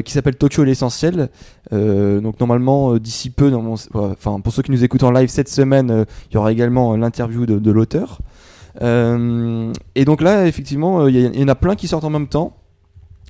[0.04, 1.30] qui s'appelle Tokyo l'essentiel.
[1.72, 5.48] Donc normalement d'ici peu, dans mon- enfin pour ceux qui nous écoutent en live cette
[5.50, 8.20] semaine, il y aura également l'interview de, de l'auteur.
[8.82, 12.58] Et donc là, effectivement, il y en a plein qui sortent en même temps.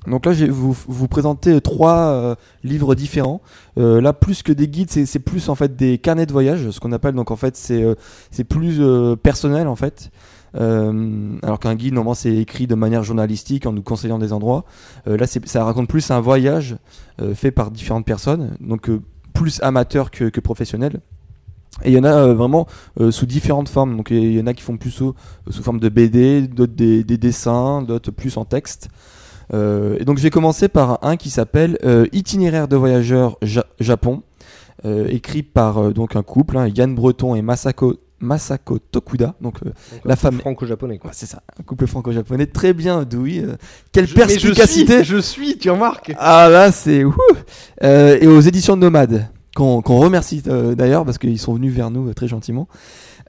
[0.06, 2.34] Donc là, je vais vous, vous présenter trois euh,
[2.64, 3.40] livres différents.
[3.78, 6.80] Euh, là, plus que des guides, c'est plus en fait des carnets de voyage, ce
[6.80, 7.14] qu'on appelle.
[7.14, 7.94] Donc en fait, c'est euh,
[8.30, 10.10] c'est plus euh, personnel en fait.
[10.54, 14.64] Euh, alors qu'un guide, normalement, c'est écrit de manière journalistique en nous conseillant des endroits.
[15.06, 16.76] Euh, là, ça raconte plus un voyage
[17.34, 18.90] fait par différentes personnes, donc
[19.32, 21.00] plus amateur que, que professionnel.
[21.84, 22.66] Et il y en a euh, vraiment
[23.00, 23.96] euh, sous différentes formes.
[23.96, 25.14] Donc il y en a qui font plus sous,
[25.48, 28.88] sous forme de BD, d'autres des, des dessins, d'autres plus en texte.
[29.54, 34.22] Euh, et donc j'ai commencé par un qui s'appelle euh, Itinéraire de voyageurs Ja- Japon,
[34.84, 39.34] euh, écrit par donc un couple, hein, Yann Breton et Masako, Masako Tokuda.
[39.40, 39.70] Donc euh,
[40.04, 43.40] La femme- franco-japonais ouais, c'est ça, un couple franco-japonais très bien doué.
[43.44, 43.56] euh,
[43.92, 46.12] quelle Je- je perspicacité suis, je suis, tu remarques.
[46.18, 47.04] ah là, c'est.
[47.82, 52.28] Euh, et aux éditions Nomades, qu'on remercie d'ailleurs parce qu'ils sont venus vers nous très
[52.28, 52.68] gentiment.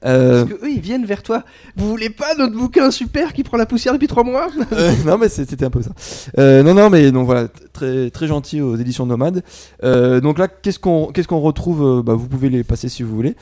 [0.04, 1.44] Euh, Parce que eux ils viennent vers toi.
[1.76, 5.18] Vous voulez pas notre bouquin super qui prend la poussière depuis trois mois euh, non
[5.18, 5.90] mais c'était un peu ça.
[6.38, 9.42] Euh, non non mais donc voilà très très gentil aux éditions Nomades.
[9.82, 13.36] Donc là qu'est-ce qu'on qu'est-ce qu'on retrouve bah, Vous pouvez les passer si vous voulez.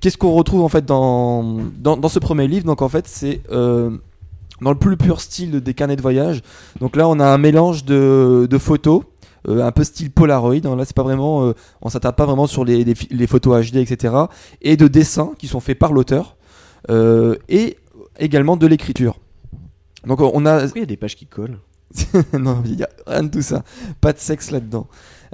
[0.00, 2.66] Qu'est-ce qu'on retrouve en fait dans, dans dans ce premier livre?
[2.66, 6.42] Donc en fait c'est dans le plus pur style des carnets de voyage.
[6.80, 9.02] Donc là on a un mélange de de photos.
[9.48, 10.76] Euh, un peu style Polaroid, hein.
[10.76, 13.70] là c'est pas vraiment, euh, on s'attarde pas vraiment sur les, les, fi- les photos
[13.70, 14.14] HD, etc.
[14.62, 16.36] Et de dessins qui sont faits par l'auteur
[16.90, 17.76] euh, et
[18.18, 19.18] également de l'écriture.
[20.06, 21.58] Donc on a, Pourquoi il y a des pages qui collent?
[22.38, 23.62] Non, il y a rien de tout ça.
[24.00, 24.86] Pas de sexe là-dedans.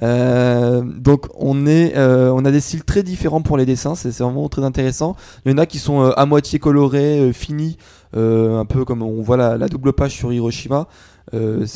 [0.03, 3.95] Euh, donc on est, euh, on a des styles très différents pour les dessins.
[3.95, 5.17] C'est vraiment très intéressant.
[5.45, 7.77] Il y en a qui sont euh, à moitié colorés, finis,
[8.17, 10.87] un peu comme on voit la, la double page sur Hiroshima.
[11.35, 11.67] Euh,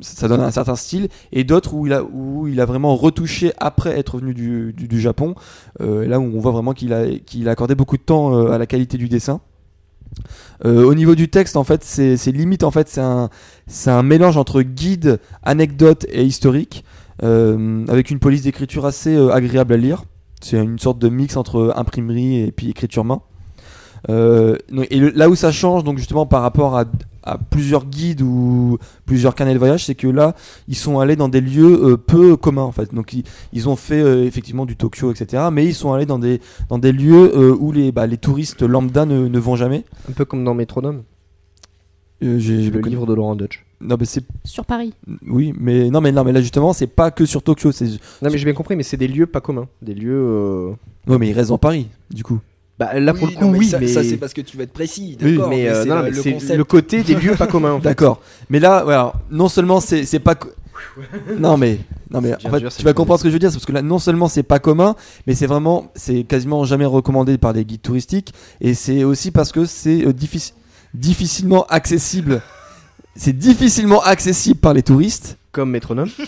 [0.00, 1.08] ça donne un certain style.
[1.32, 5.00] Et d'autres où il a, où il a vraiment retouché après être venu du, du,
[5.00, 5.34] Japon.
[5.80, 8.52] Euh, là où on voit vraiment qu'il a, qu'il a accordé beaucoup de temps euh,
[8.52, 9.40] à la qualité du dessin.
[10.64, 13.28] Euh, au niveau du texte, en fait, c'est limite, en fait, c'est un,
[13.86, 16.84] un mélange entre guide, anecdote et historique,
[17.20, 20.04] avec une police d'écriture assez agréable à lire.
[20.40, 23.20] C'est une sorte de mix entre imprimerie et puis écriture main.
[24.08, 26.84] Et là où ça change, donc justement par rapport à,
[27.32, 30.34] à plusieurs guides ou plusieurs canaux de voyage, c'est que là,
[30.68, 32.94] ils sont allés dans des lieux euh, peu communs en fait.
[32.94, 35.44] Donc ils, ils ont fait euh, effectivement du Tokyo, etc.
[35.52, 38.62] Mais ils sont allés dans des dans des lieux euh, où les bah, les touristes
[38.62, 39.84] lambda ne, ne vont jamais.
[40.08, 41.02] Un peu comme dans Métronome,
[42.22, 43.64] Euh, j'ai- j'ai le livre de Laurent Dutch.
[43.80, 44.92] Non, mais c'est Sur Paris.
[45.28, 47.70] oui, mais non, mais non, mais là justement, c'est pas que sur Tokyo.
[47.70, 47.84] C'est
[48.22, 50.10] Non mais j'ai bien compris, mais c'est des lieux pas communs, des lieux.
[50.20, 50.70] euh,
[51.06, 52.40] ouais, mais ils restent dans Paris, du coup.
[52.78, 54.56] Bah là pour le coup non, mais oui, ça, mais ça, c'est parce que tu
[54.56, 56.56] veux être précis, Oui, d'accord mais, euh, non, le, mais le c'est concept.
[56.56, 57.72] le côté des lieux pas communs.
[57.72, 57.88] en fait.
[57.88, 58.20] D'accord.
[58.50, 60.36] Mais là, alors, non seulement c'est pas
[61.38, 63.50] non mais non mais en fait, dur, tu vas comprendre ce que je veux dire,
[63.50, 64.94] parce que là non seulement c'est pas commun,
[65.26, 69.50] mais c'est vraiment c'est quasiment jamais recommandé par les guides touristiques et c'est aussi parce
[69.50, 70.52] que c'est euh, diffici-
[70.94, 72.42] difficilement accessible.
[73.16, 75.36] C'est difficilement accessible par les touristes.
[75.50, 76.08] Comme Métronome.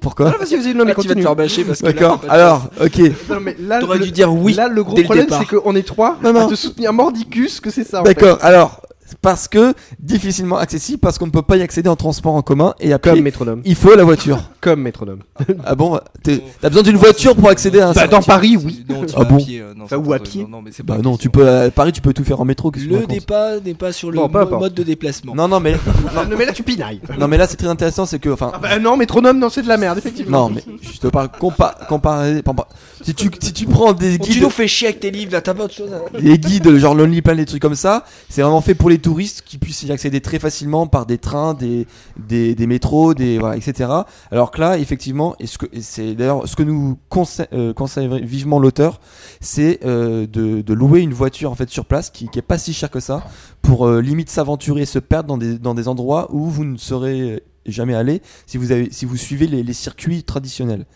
[0.00, 1.22] Pourquoi Ah, vas-y, vas-y, non mais Ah, tu vas te continue.
[1.22, 2.20] faire bâcher parce que D'accord.
[2.28, 2.98] Alors, ok.
[3.30, 5.40] Non mais là, T'aurais le- dû dire oui Là, le gros dès le problème, départ.
[5.48, 6.46] c'est qu'on est trois Non, non.
[6.46, 8.00] à te soutenir mordicus que c'est ça.
[8.00, 8.14] en fait.
[8.14, 8.38] D'accord.
[8.42, 8.80] Alors,
[9.22, 12.74] parce que difficilement accessible, parce qu'on ne peut pas y accéder en transport en commun
[12.80, 13.62] et après Comme Métronome.
[13.64, 14.38] il faut la voiture.
[14.60, 15.20] Comme Métronome.
[15.64, 18.84] ah bon t'es- T'as besoin d'une voiture pour accéder à un Bah, dans Paris, oui.
[18.88, 19.60] Non, tu Ah bon à pied.
[19.60, 20.42] euh, non, Enfin, c'est ou à pied.
[20.42, 22.40] Non, non, mais c'est pas Bah non, tu peux à Paris, tu peux tout faire
[22.40, 22.70] en métro.
[22.74, 25.34] Le départ n'est pas sur le Bon, mo- mode de déplacement.
[25.34, 25.72] Non, non, mais
[26.14, 27.00] Non mais là tu pinailles.
[27.18, 28.50] non, mais là c'est très intéressant, c'est que enfin.
[28.54, 30.48] Ah bah non, Métronome, non c'est de la merde, effectivement.
[30.48, 32.40] Non, mais je te parle compa comparer.
[32.40, 32.66] compa-
[33.04, 35.32] Si tu, si tu prends des Bon, tu guides, nous fais chier avec tes livres
[35.32, 36.20] là, t'as pas autre chose à...
[36.20, 39.42] des guides genre Lonely Planet, des trucs comme ça, c'est vraiment fait pour les touristes
[39.46, 41.86] qui puissent y accéder très facilement par des trains, des,
[42.18, 43.90] des, des métros, des, voilà, etc.
[44.30, 48.08] Alors que là, effectivement, et ce que, c'est d'ailleurs ce que nous conseille, euh, conseille
[48.22, 49.00] vivement l'auteur,
[49.40, 52.58] c'est euh, de, de louer une voiture en fait sur place qui, qui est pas
[52.58, 53.24] si cher que ça
[53.62, 56.76] pour euh, limite s'aventurer et se perdre dans des, dans des endroits où vous ne
[56.76, 60.86] serez jamais allé si vous avez si vous suivez les, les circuits traditionnels.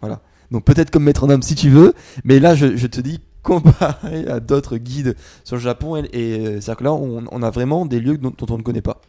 [0.00, 0.20] Voilà.
[0.50, 4.76] Donc peut-être comme métronome si tu veux, mais là je, te dis comparé à d'autres
[4.76, 8.32] guides sur le Japon et, euh, c'est-à-dire que là on, a vraiment des lieux dont,
[8.48, 9.00] on ne connaît pas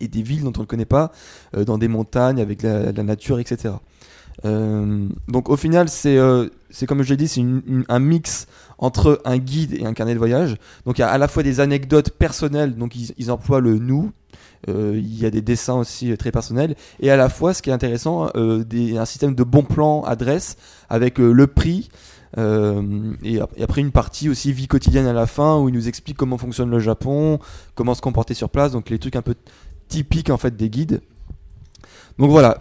[0.00, 1.10] et des villes dont on ne connaît pas
[1.56, 3.74] euh, dans des montagnes avec la, nature etc.
[4.44, 6.16] Euh, donc au final, c'est
[6.86, 7.44] comme je l'ai dit, c'est
[7.88, 8.46] un mix
[8.78, 10.56] entre un guide et un carnet de voyage.
[10.86, 14.12] Donc il y a à la fois des anecdotes personnelles, donc ils emploient le nous.
[14.68, 16.74] Euh, il y a des dessins aussi euh, très personnels.
[16.98, 18.64] Et à la fois ce qui est intéressant euh,
[18.96, 20.56] un système de bons plans adresse
[20.88, 21.90] avec le prix
[22.36, 25.86] et, ap- et après une partie aussi vie quotidienne à la fin où il nous
[25.86, 27.38] explique comment fonctionne le Japon
[27.74, 29.34] comment se comporter sur place donc les trucs un peu
[29.88, 31.00] typiques en fait des guides.
[32.18, 32.60] Donc voilà,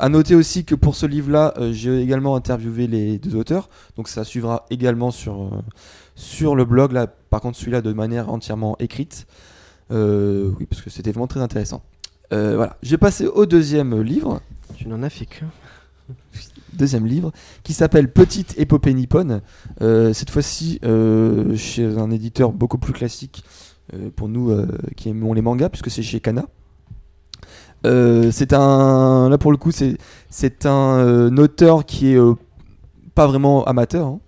[0.00, 4.24] à noter aussi que pour ce livre-là, j'ai également interviewé les deux auteurs, donc ça
[4.24, 5.50] suivra également sur,
[6.14, 7.06] sur le blog, là.
[7.06, 9.26] Par contre celui-là de manière entièrement écrite,
[9.90, 11.82] Euh, oui parce que c'était vraiment très intéressant.
[12.32, 14.40] Euh, voilà, j'ai passé au deuxième livre,
[14.76, 15.44] Tu n'en as fait que.
[16.72, 17.32] deuxième livre,
[17.64, 19.40] qui s'appelle Petite épopée nippone,
[19.80, 23.44] Euh, cette fois-ci euh, chez un éditeur beaucoup plus classique
[24.14, 24.56] pour nous
[24.96, 26.46] qui aimons les mangas, puisque c'est chez Kana.
[27.84, 29.96] C'est un là pour le coup c'est
[30.28, 32.18] c'est un auteur qui est
[33.16, 34.20] pas vraiment amateur hein.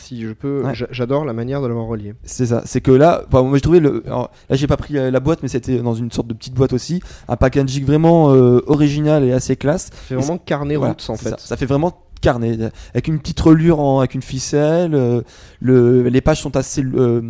[0.00, 0.72] Si je peux, Ouais.
[0.90, 2.14] j'adore la manière de l'avoir relié.
[2.24, 4.94] c'est ça c'est que là enfin, moi j'ai trouvé le alors, là j'ai pas pris
[4.94, 8.60] la, boîte mais c'était dans une sorte de petite boîte aussi un packaging vraiment euh,
[8.66, 11.30] original et assez classe C'est vraiment carnet Voilà, roots en fait.
[11.30, 11.36] ça.
[11.38, 12.58] Ça fait vraiment carnet
[12.92, 15.22] avec une petite relure en, avec une ficelle euh,
[15.60, 17.20] le, les pages sont assez euh,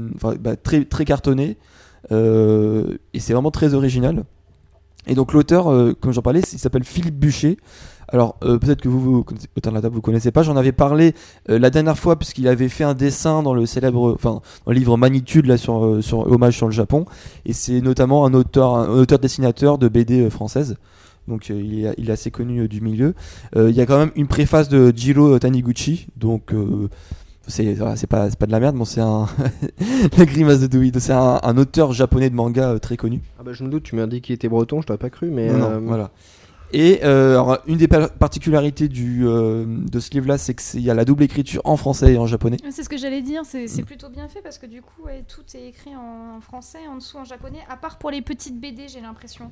[0.40, 1.59] bah, très très cartonnées
[2.11, 4.24] et c'est vraiment très original
[5.07, 7.57] et donc l'auteur euh, comme j'en parlais il s'appelle Philippe Bûcher.
[8.13, 9.25] Alors euh, peut-être que vous, vous
[9.57, 11.15] autant de la table vous connaissez pas j'en avais parlé
[11.49, 14.75] euh, la dernière fois puisqu'il avait fait un dessin dans le célèbre enfin dans le
[14.75, 17.05] livre Magnitude là sur euh, sur hommage sur le Japon.
[17.47, 20.77] Et c'est notamment un auteur un auteur dessinateur de BD euh, française.
[21.29, 23.15] Donc euh, il, est, il est assez connu du milieu.
[23.55, 26.53] Il y a quand même une préface de Jiro Taniguchi, donc
[27.51, 29.27] c'est voilà, c'est pas, c'est pas de la merde, bon, c'est un.
[30.19, 33.21] la grimace de Dewey, c'est un, un auteur japonais de manga euh, très connu.
[33.39, 35.31] Ah bah je me doute, tu m'as dit qu'il était breton, je t'aurais pas cru,
[35.31, 35.49] mais.
[35.53, 36.11] Non, non, euh, voilà.
[36.73, 40.89] Et euh, alors, une des par- particularités du, euh, de ce livre-là, c'est qu'il y
[40.91, 42.59] a la double écriture en français et en japonais.
[42.71, 43.85] C'est ce que j'allais dire, c'est Mm.
[43.85, 47.17] plutôt bien fait parce que du coup, ouais, tout est écrit en français, en dessous
[47.19, 49.51] en japonais, à part pour les petites BD, j'ai l'impression.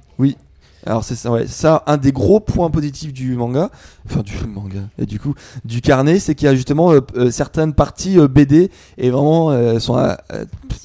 [0.86, 3.70] Alors c'est ça, ouais, ça un des gros points positifs du manga,
[4.06, 7.30] enfin du manga et du coup du carnet, c'est qu'il y a justement euh, euh,
[7.30, 9.98] certaines parties euh, BD et vraiment sont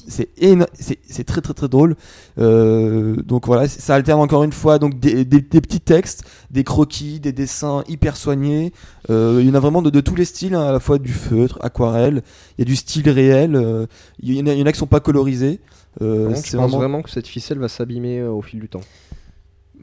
[0.08, 1.96] c'est éno- c'est c'est très très très drôle.
[2.36, 7.20] Donc voilà, ça alterne encore une fois donc des, des- des petits textes, des croquis,
[7.20, 8.72] des dessins hyper soignés.
[9.08, 11.12] Il y en a vraiment de, de tous les styles, hein, à la fois du
[11.12, 12.22] feutre, aquarelle,
[12.58, 13.86] il y a du style réel.
[14.20, 15.60] il y en a, il y en a qui sont pas colorisés.
[16.02, 18.80] Euh, c'est vraiment- vraiment que cette ficelle va s'abîmer euh, au fil du temps.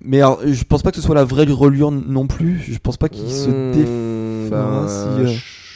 [0.03, 2.59] Mais alors, je pense pas que ce soit la vraie relure non plus.
[2.59, 5.21] Je pense pas qu'il se Mmh, défendra bah, si.
[5.21, 5.33] euh,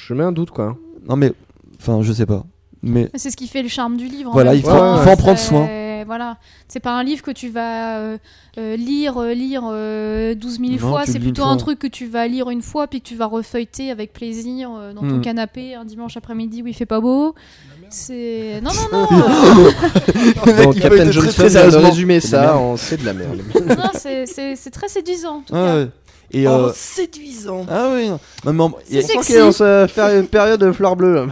[0.08, 0.78] Je mets un doute quoi.
[1.08, 1.32] Non mais,
[1.80, 2.46] enfin, je sais pas.
[2.84, 4.30] Mais C'est ce qui fait le charme du livre.
[4.30, 5.68] en Voilà, il faut- temps, il faut en prendre c'est- soin.
[6.08, 8.18] Voilà, c'est pas un livre que tu vas euh,
[8.60, 11.02] euh, lire, euh, lire euh, 12 000 Non, fois.
[11.02, 11.52] tu le C'est lis une plutôt fois.
[11.52, 14.70] un truc que tu vas lire une fois puis que tu vas refeuilleter avec plaisir
[14.72, 15.22] euh, dans ton Mm.
[15.22, 17.34] canapé un dimanche après-midi où il fait pas beau.
[17.90, 20.64] C'est non non non.
[20.64, 23.42] Donc Captain Johnson vient de résumer ça en c'est de la merde.
[23.56, 25.76] non, c'est- très séduisant en tout cas.
[25.78, 25.88] ouais.
[26.32, 27.66] Et Oh, euh, séduisant.
[27.70, 28.10] ah oui.
[28.44, 28.62] Non, mais.
[28.64, 31.28] On sent qu'il est dans sa péri- période de fleurs bleues.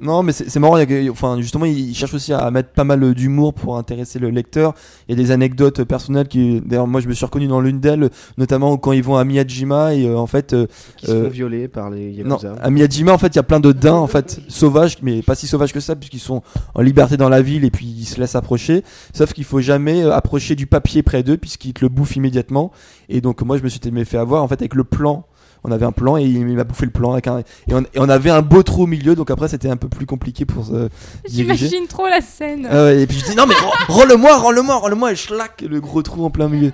[0.00, 0.76] Non, mais c'est c'est marrant.
[0.78, 4.18] il y a Enfin, justement, il cherche aussi à mettre pas mal d'humour pour intéresser
[4.18, 4.74] le lecteur.
[5.08, 7.80] Il y a des anecdotes personnelles qui, d'ailleurs, moi, je me suis reconnu dans l'une
[7.80, 10.52] d'elles, notamment quand ils vont à Miyajima et euh, en fait.
[10.52, 12.54] euh, Qui se Euh, font violer par les Non, Yakuza.
[12.62, 15.34] à Miyajima, en fait, il y a plein de daims, en fait, sauvages, mais pas
[15.34, 16.42] si sauvages que ça, puisqu'ils sont
[16.74, 18.82] en liberté dans la ville et puis ils se laissent approcher.
[19.14, 22.70] Sauf qu'il faut jamais euh, approcher du papier près d'eux, puisqu'ils te le bouffent immédiatement.
[23.08, 25.24] Et donc, moi, je me suis fait avoir, en fait, avec le plan.
[25.62, 27.44] On avait un plan et il m'a bouffé le plan avec un, et,
[27.74, 30.06] on, et on avait un beau trou au milieu, donc après, c'était un peu plus
[30.06, 30.88] compliqué pour se
[31.28, 31.66] diriger.
[31.68, 32.66] J'imagine trop la scène.
[32.70, 36.02] Ah et puis je dis, non, mais rends- rends-le-moi, rends-le-moi, rends-le-moi, et schlac, le gros
[36.02, 36.72] trou en plein milieu.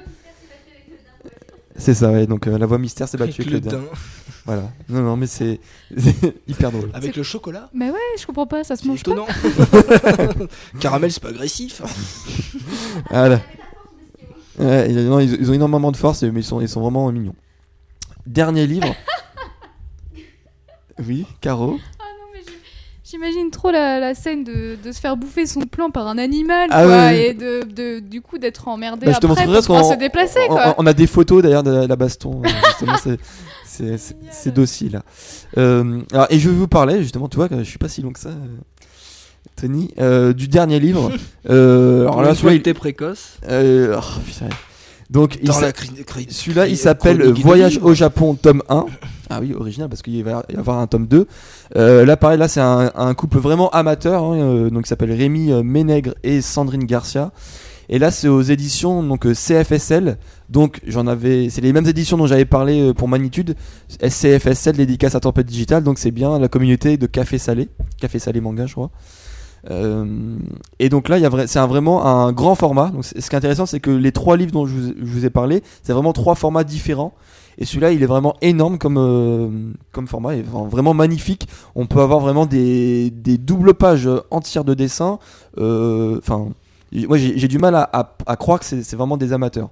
[1.79, 3.79] C'est ça, ouais, donc euh, la voix mystère s'est battue Avec le le.
[4.47, 4.63] Voilà.
[4.89, 5.61] Non, non, mais c'est
[6.49, 6.89] hyper drôle.
[6.95, 7.69] Avec le chocolat?
[7.75, 9.11] Mais ouais, je comprends pas, ça se mange pas.
[9.11, 9.27] étonnant.
[10.81, 11.83] Caramel, c'est pas agressif.
[13.11, 13.41] Voilà.
[14.59, 17.11] Ouais, ils, non, ils- ils ont énormément de force, mais ils sont, ils sont vraiment
[17.13, 17.35] mignons.
[18.27, 18.95] Dernier livre.
[21.07, 21.79] Oui, Caro.
[22.01, 22.53] Ah non, mais j'ai-
[23.05, 26.69] J'imagine trop la, la scène de, de se faire bouffer son plan par un animal,
[26.73, 30.41] Ah quoi, et de, de- du coup d'être emmerdé Bah, je après pour se déplacer,
[30.49, 30.75] on, quoi.
[30.79, 32.41] on- on a des photos d'ailleurs de la, la baston.
[32.45, 32.49] euh,
[33.67, 34.93] c'est- docile.
[34.93, 35.03] là.
[35.59, 38.13] Euh, alors, et je vais vous parler justement, tu vois, je suis pas si long
[38.13, 38.47] que ça, euh,
[39.55, 41.13] Tony, euh, du dernier livre.
[41.51, 43.37] Euh, alors là, celui-là, il- était précoce.
[43.49, 44.49] euh, oh, putain.
[45.11, 45.39] Donc
[46.29, 48.87] Celui-là, il s'appelle Voyage au Japon, tome 1.
[49.29, 51.27] Ah oui, original, parce qu'il va y avoir un tome 2.
[51.77, 55.13] Euh, là, pareil, là, c'est un, un couple vraiment amateur, hein, euh, donc il s'appelle
[55.13, 57.33] Rémi euh, Ménègre et Sandrine Garcia.
[57.89, 60.19] Et là, c'est aux éditions donc euh, CFSL.
[60.49, 63.57] Donc j'en avais, c'est les mêmes éditions dont j'avais parlé pour Magnitude.
[64.01, 65.83] CFSL dédicace à Tempête Digital.
[65.83, 67.69] Donc c'est bien la communauté de Café Salé,
[68.01, 68.91] Café Salé Manga, je crois.
[69.71, 70.37] Euh,
[70.79, 72.93] et donc là, il c'est vraiment un grand format.
[73.03, 75.93] Ce qui est intéressant, c'est que les trois livres dont je vous, ai parlé, c'est
[75.93, 77.15] vraiment trois formats différents.
[77.59, 79.49] Et celui-là, il est vraiment énorme comme, euh,
[80.07, 81.49] format, et vraiment- vraiment magnifique.
[81.75, 85.19] On peut avoir vraiment des, des doubles pages entières de dessins.
[85.59, 86.49] Euh, Enfin,
[86.93, 89.71] moi j'ai du mal à, croire que c'est vraiment des amateurs.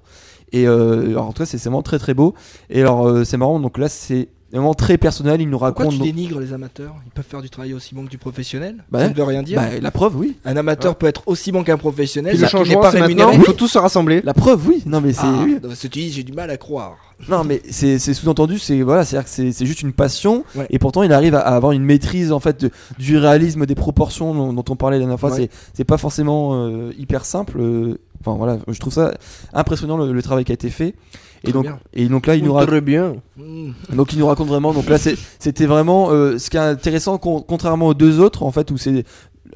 [0.51, 2.33] Et en tout cas, c'est vraiment très très beau.
[2.69, 3.59] Et alors, c'est marrant.
[3.59, 5.41] Donc là, c'est vraiment très personnel.
[5.41, 5.95] Il nous Pourquoi raconte.
[5.95, 6.95] tu dénigres les amateurs?
[7.05, 9.43] Ils peuvent faire du travail aussi bon que du professionnel Bah, Ça ne veut rien
[9.43, 9.59] dire.
[9.61, 10.37] Bah, la preuve, oui.
[10.45, 13.15] Un amateur peut être aussi bon qu'un professionnel, Puis le changement, pas rémunéré.
[13.15, 14.21] maintenant, il faut tous se rassembler.
[14.23, 14.83] La preuve, oui.
[14.85, 15.21] Non, mais c'est.
[15.23, 15.57] Ah, oui.
[15.63, 16.95] non, ce que tu dis, j'ai du mal à croire.
[17.29, 20.67] Non, mais c'est c'est sous-entendu, c'est voilà, c'est que c'est c'est juste une passion, Ouais.
[20.69, 23.73] et pourtant il arrive à, à avoir une maîtrise en fait de- du réalisme des
[23.75, 25.29] proportions dont, dont on parlait la dernière fois.
[25.31, 25.37] Ouais.
[25.37, 27.57] C'est c'est pas forcément euh, hyper simple.
[27.61, 29.13] euh, Enfin voilà, je trouve ça
[29.53, 30.93] impressionnant le, le travail qui a été fait.
[31.43, 31.79] Et donc bien.
[31.93, 32.69] et donc là il nous raconte.
[32.69, 33.15] Très bien.
[33.37, 33.71] Hmm.
[33.93, 34.73] Donc il nous raconte vraiment.
[34.73, 38.43] Donc là c'est- c'était vraiment euh, ce qui est intéressant con- contrairement aux deux autres
[38.43, 39.03] en fait où c'est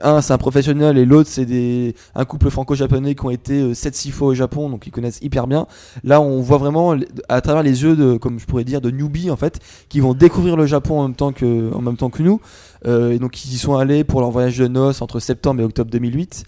[0.02, 4.12] un c'est un professionnel et l'autre c'est des un couple franco-japonais qui ont été 7-6
[4.12, 5.65] fois au Japon donc ils connaissent hyper bien.
[6.04, 6.96] Là on voit vraiment
[7.28, 10.13] à travers les yeux de comme je pourrais dire de newbies en fait qui vont
[10.13, 12.39] découvrir le Japon en même temps que en même temps que nous
[12.88, 15.65] Euh, et donc ils y sont allés pour leur voyage de noces entre septembre et
[15.65, 16.46] octobre 2008.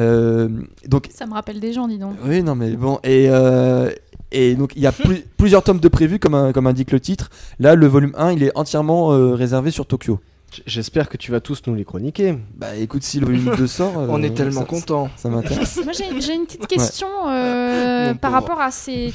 [0.00, 0.48] Euh,
[0.86, 2.16] donc Ça me rappelle des gens, dis donc.
[2.24, 2.98] oui, non, mais bon.
[3.04, 3.90] Et, euh,
[4.32, 7.00] et donc, il y a plus- plusieurs tomes de prévus, comme, un- comme indique le
[7.00, 7.30] titre.
[7.58, 10.20] Là, le volume 1, il est entièrement euh, réservé sur Tokyo.
[10.64, 12.38] J'espère que tu vas tous nous les chroniquer.
[12.56, 13.92] Bah écoute, si le volume 2 sort.
[13.98, 15.08] euh, On est tellement ça- contents.
[15.16, 15.80] Ça m'intéresse.
[15.82, 18.32] Moi, j'ai j'ai une petite question euh, par pauvre.
[18.42, 19.12] rapport à ces,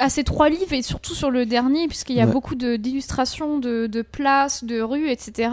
[0.00, 2.32] à ces trois livres et surtout sur le dernier, puisqu'il y a Ouais.
[2.32, 5.50] beaucoup de- d'illustrations de, de places, de rues, etc.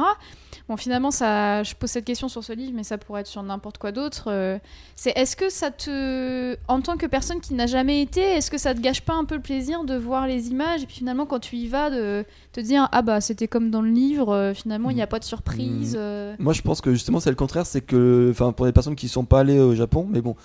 [0.73, 3.43] Bon, finalement, ça, je pose cette question sur ce livre, mais ça pourrait être sur
[3.43, 4.23] n'importe quoi d'autre.
[4.31, 4.57] euh,
[4.95, 8.57] c'est est-ce que ça te, en tant que personne qui n'a jamais été, est-ce que
[8.57, 11.27] ça te gâche pas un peu le plaisir de voir les images et puis finalement
[11.27, 14.55] quand tu y vas de te dire ah bah c'était comme dans le livre, euh,
[14.55, 15.95] finalement il n'y a pas de surprise.
[15.95, 16.33] euh.
[16.39, 17.67] Moi, je pense que justement, c'est le contraire.
[17.67, 20.35] C'est que, enfin, pour les personnes qui sont pas allées au Japon, mais bon,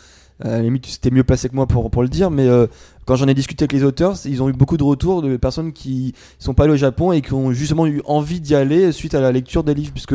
[0.42, 2.66] à la limite, c'était mieux placé que moi pour, pour le dire, mais euh,
[3.06, 5.72] quand j'en ai discuté avec les auteurs, ils ont eu beaucoup de retours de personnes
[5.72, 9.14] qui sont pas allées au Japon et qui ont justement eu envie d'y aller suite
[9.14, 10.14] à la lecture des livres, puisque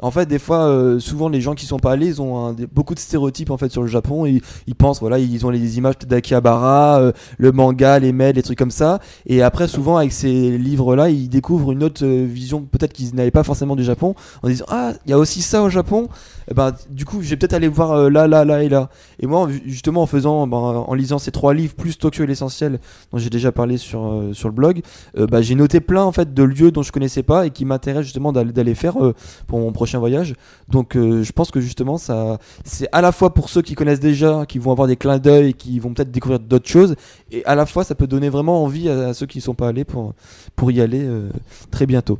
[0.00, 2.56] en fait, des fois, euh, souvent, les gens qui sont pas allés, ils ont un-
[2.74, 4.26] beaucoup de stéréotypes en fait sur le Japon.
[4.26, 8.42] Ils, ils pensent, voilà, ils ont les images d'Akihabara, euh, le manga, les mails, les
[8.42, 12.60] trucs comme ça, et après, souvent, avec ces livres-là, ils découvrent une autre euh, vision,
[12.62, 15.62] peut-être qu'ils n'avaient pas forcément du Japon, en disant, ah, il y a aussi ça
[15.62, 16.08] au Japon.
[16.54, 18.90] Ben, du coup, je vais peut-être aller voir euh, là, là, là et là.
[19.20, 22.26] Et moi, ju- justement, en faisant, ben, en lisant ces trois livres plus Tokyo et
[22.26, 22.80] l'essentiel,
[23.12, 24.82] dont j'ai déjà parlé sur euh, sur le blog,
[25.16, 27.64] euh, bah, j'ai noté plein en fait de lieux dont je connaissais pas et qui
[27.64, 29.14] m'intéressent justement d'aller faire euh,
[29.46, 30.34] pour mon prochain voyage.
[30.68, 34.00] Donc, euh, je pense que justement, ça, c'est à la fois pour ceux qui connaissent
[34.00, 36.96] déjà, qui vont avoir des clins d'œil, qui vont peut-être découvrir d'autres choses,
[37.30, 39.68] et à la fois, ça peut donner vraiment envie à, à ceux qui sont pas
[39.68, 40.14] allés pour
[40.56, 41.28] pour y aller euh,
[41.70, 42.18] très bientôt.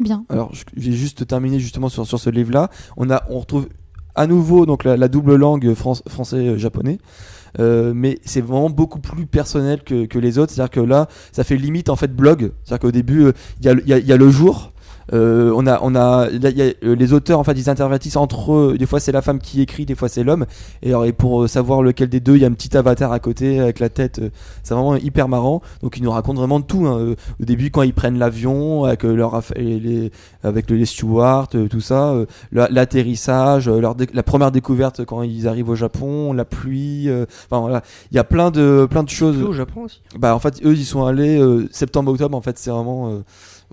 [0.00, 0.24] Bien.
[0.28, 2.70] Alors, je vais juste terminer justement sur, sur ce livre-là.
[2.96, 3.68] On, a, on retrouve
[4.14, 6.98] à nouveau donc la, double langue fran- français-japonais.
[7.58, 10.52] Euh, mais c'est vraiment beaucoup plus personnel que, que les autres.
[10.52, 12.52] C'est-à-dire que là, ça fait limite en fait blog.
[12.64, 13.32] C'est-à-dire qu'au début, euh,
[13.62, 14.72] il y, il y il y a le jour.
[15.12, 18.16] Euh, on a, on a, il y a- euh, les auteurs en fait, ils intervertissent
[18.16, 18.76] entre eux.
[18.78, 20.46] Des fois, c'est la femme qui écrit, des fois, c'est l'homme.
[20.82, 23.12] Et, alors, et pour euh, savoir lequel des deux, il y a un petit avatar
[23.12, 24.18] à côté avec la tête.
[24.18, 24.30] euh,
[24.62, 25.62] c'est vraiment hyper marrant.
[25.82, 26.86] Donc, ils nous racontent vraiment tout.
[26.86, 26.98] hein.
[26.98, 30.10] Euh, Au début, quand ils prennent l'avion avec leur les, les-
[30.42, 35.74] avec les stewards, tout ça, euh, la- l'atterrissage, la première découverte quand ils arrivent au
[35.76, 37.08] Japon, la pluie.
[37.08, 39.40] euh, Enfin voilà, il y a plein de plein de choses.
[39.42, 40.00] au Japon aussi.
[40.18, 43.20] Bah en fait eux ils sont allés euh, septembre octobre en fait c'est vraiment euh,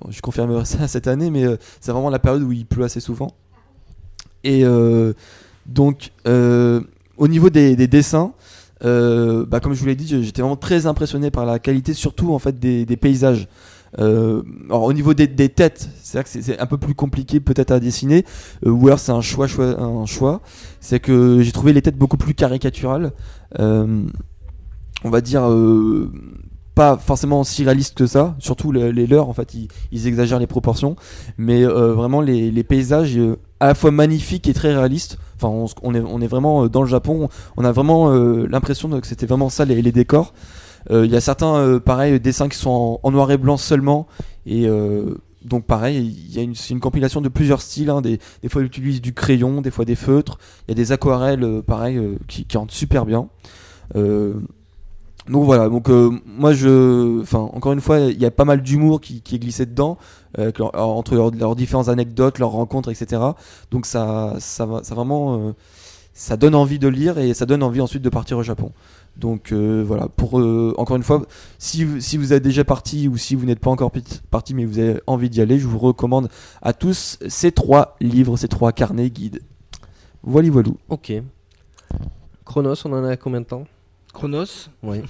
[0.09, 2.99] je confirmerai ça cette année mais euh, c'est vraiment la période où il pleut assez
[2.99, 3.31] souvent
[4.43, 5.13] et euh,
[5.65, 6.81] donc euh,
[7.17, 8.33] au niveau des, des dessins
[8.81, 12.39] bah, comme je vous l'ai dit j'étais vraiment très impressionné par la qualité surtout en
[12.39, 13.47] fait des, paysages
[13.97, 17.79] alors, au niveau des, têtes, c'est vrai que c'est- un peu plus compliqué peut-être à
[17.79, 18.25] dessiner,
[18.65, 20.41] ou alors c'est un choix, un choix.
[20.81, 23.13] C'est que j'ai trouvé les têtes beaucoup plus caricaturales.
[23.59, 25.43] On va dire
[26.75, 28.35] pas forcément si réalistes que ça.
[28.39, 29.53] Surtout les, leurs, en fait,
[29.91, 30.95] ils, exagèrent les proportions,
[31.37, 35.17] mais euh, vraiment les, les paysages euh, à la fois magnifiques et très réalistes.
[35.35, 37.29] Enfin, on, on est, on est vraiment euh, dans le Japon.
[37.57, 40.33] On a vraiment euh, l'impression que c'était vraiment ça les, les décors.
[40.91, 44.07] Euh, Il y a certains, euh, pareil, dessins qui sont en, noir et blanc seulement.
[44.45, 44.67] Et
[45.45, 47.89] donc, pareil, il y a une, une compilation de plusieurs styles.
[47.89, 48.01] hein.
[48.01, 50.37] Des, des fois, ils utilisent du crayon, des fois des feutres.
[50.67, 53.27] Il y a des aquarelles, pareil, qui, qui super bien.
[53.95, 54.33] Euh,
[55.29, 58.61] donc voilà, donc euh, moi je, enfin encore une fois, il y a pas mal
[58.61, 59.97] d'humour qui, qui est glissé dedans,
[60.37, 63.21] euh, entre leurs, différentes anecdotes, leurs rencontres, etc.
[63.71, 65.51] Donc ça, ça ça vraiment, euh,
[66.13, 68.71] ça donne envie de lire et ça donne envie ensuite de partir au Japon.
[69.15, 71.21] Donc euh, voilà, pour euh, encore une fois,
[71.57, 73.91] si, si vous êtes déjà parti ou si vous n'êtes pas encore
[74.29, 76.29] parti mais vous avez envie d'y aller, je vous recommande
[76.61, 79.41] à tous ces trois livres, ces trois carnets guides.
[80.23, 80.69] Voilà, voilà.
[80.89, 81.13] Ok.
[82.45, 83.63] Chronos, on en a combien de temps?
[84.13, 84.69] Chronos.
[84.83, 85.01] Oui.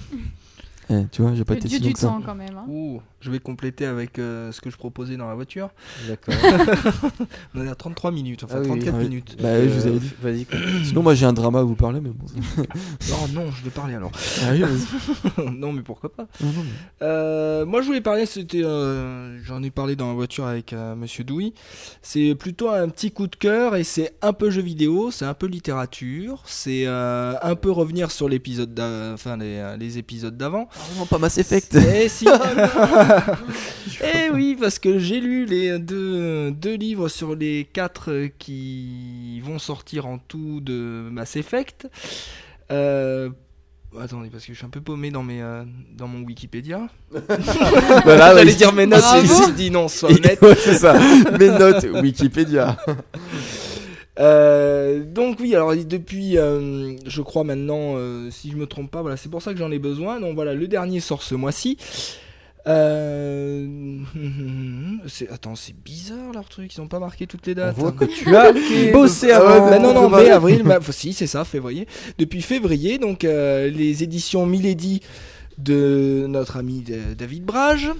[0.90, 2.56] Eh, tu vois, j'ai pas Le été dieu si du temps quand même.
[2.56, 2.64] hein.
[2.68, 5.70] Ouh, je vais compléter avec euh, ce que je proposais dans la voiture.
[6.06, 6.34] D'accord.
[7.54, 9.04] On est à 33 minutes, enfin Ah oui, 34 ah oui.
[9.08, 9.36] minutes.
[9.40, 10.12] Bah, je vous avais dit.
[10.22, 10.46] Vas-y.
[10.84, 12.26] Sinon, moi j'ai un drama à vous parler, mais bon.
[13.12, 14.12] Oh non, je vais parler alors.
[14.42, 14.62] Ah oui,
[15.56, 16.26] non, mais pourquoi pas.
[16.40, 16.70] Non, non, mais-
[17.02, 20.94] Euh, moi, je voulais parler, c'était, euh, j'en ai parlé dans la voiture avec euh,
[20.94, 21.54] Monsieur Douy.
[22.02, 25.34] C'est plutôt un petit coup de cœur et c'est un peu jeu vidéo, c'est un
[25.34, 28.78] peu littérature, c'est euh, un peu revenir sur l'épisode,
[29.14, 30.68] enfin les, euh, les épisodes d'avant.
[30.74, 31.74] Ah, non, pas Mass Effect.
[31.76, 32.26] Eh si.
[34.02, 39.58] Eh oui, parce que j'ai lu les deux, deux livres sur les quatre qui vont
[39.58, 41.88] sortir en tout de Mass Effect.
[42.70, 43.30] Euh,
[44.00, 45.62] Attendez, parce que je suis un peu paumé dans, mes, euh,
[45.96, 46.88] dans mon Wikipédia.
[48.04, 48.56] Voilà, J'allais ouais.
[48.56, 49.04] dire mes notes,
[49.46, 50.40] j'ai dit non, sois honnête.
[50.42, 50.98] Ouais, c'est ça.
[51.38, 52.76] Mes notes Wikipédia.
[54.18, 57.96] Euh, donc oui, alors depuis, euh, je crois maintenant,
[58.30, 60.20] si je me trompe pas, voilà, c'est pour ça que j'en ai besoin.
[60.20, 61.78] Donc voilà, le dernier sort ce mois-ci.
[62.66, 63.66] Euh...
[65.06, 67.76] c'est- Attends, c'est bizarre leur truc, ils ont pas marqué toutes les On dates.
[67.76, 68.52] voit que tu as
[68.92, 69.70] bossé Ah avant.
[69.70, 71.86] Bah non, non, mai, avril, ma- si, c'est ça, février.
[72.18, 75.00] Depuis février, donc euh, les éditions Milady
[75.58, 77.90] de notre ami de- David Brage,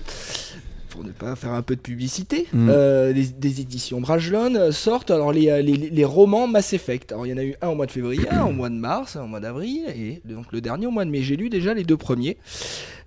[0.88, 2.68] pour ne pas faire un peu de publicité, Mm.
[2.70, 7.12] euh, des, des éditions euh, sortent alors les, euh, les, les romans Mass Effect.
[7.12, 8.76] Alors il y en a eu un au mois de février, un au mois de
[8.76, 11.22] mars, un au mois d'avril, et donc le dernier au mois de mai.
[11.22, 12.36] J'ai lu déjà les deux premiers.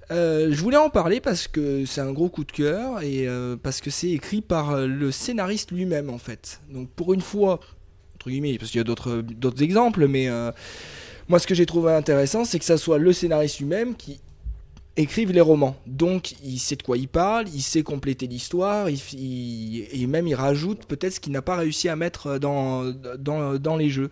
[0.09, 3.57] Euh, je voulais en parler parce que c'est un gros coup de cœur et euh,
[3.61, 6.61] parce que c'est écrit par euh, le scénariste lui-même en fait.
[6.71, 7.59] Donc pour une fois,
[8.15, 10.29] entre guillemets, parce qu'il y a d'autres exemples, mais
[11.27, 14.19] moi ce que j'ai trouvé intéressant, c'est que ça soit le scénariste lui-même qui
[14.97, 15.77] écrive les romans.
[15.85, 20.85] Donc il sait de quoi il parle, il sait compléter l'histoire, et même il rajoute
[20.85, 24.09] peut-être ce qu'il n'a pas réussi à mettre dans, dans, dans les jeux.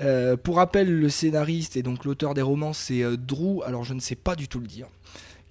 [0.00, 3.94] Euh, pour rappel, le scénariste et donc l'auteur des romans, c'est euh, Drew, alors je
[3.94, 4.88] ne sais pas du tout le dire.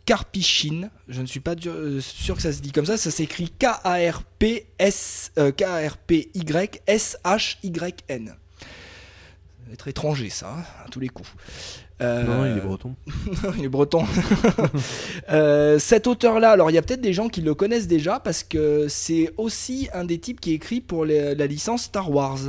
[0.05, 3.51] Karpichin, je ne suis pas euh, sûr que ça se dit comme ça, ça s'écrit
[3.63, 8.35] euh, K-A-R-P-Y-S-H-Y-N.
[9.73, 11.31] Être étranger ça, hein, à tous les coups.
[12.01, 12.95] Euh, Non, il est breton.
[13.57, 14.03] il est breton.
[15.29, 18.43] Euh, cet auteur-là, alors il y a peut-être des gens qui le connaissent déjà parce
[18.43, 22.39] que c'est aussi un des types qui écrit pour les- la licence Star Wars.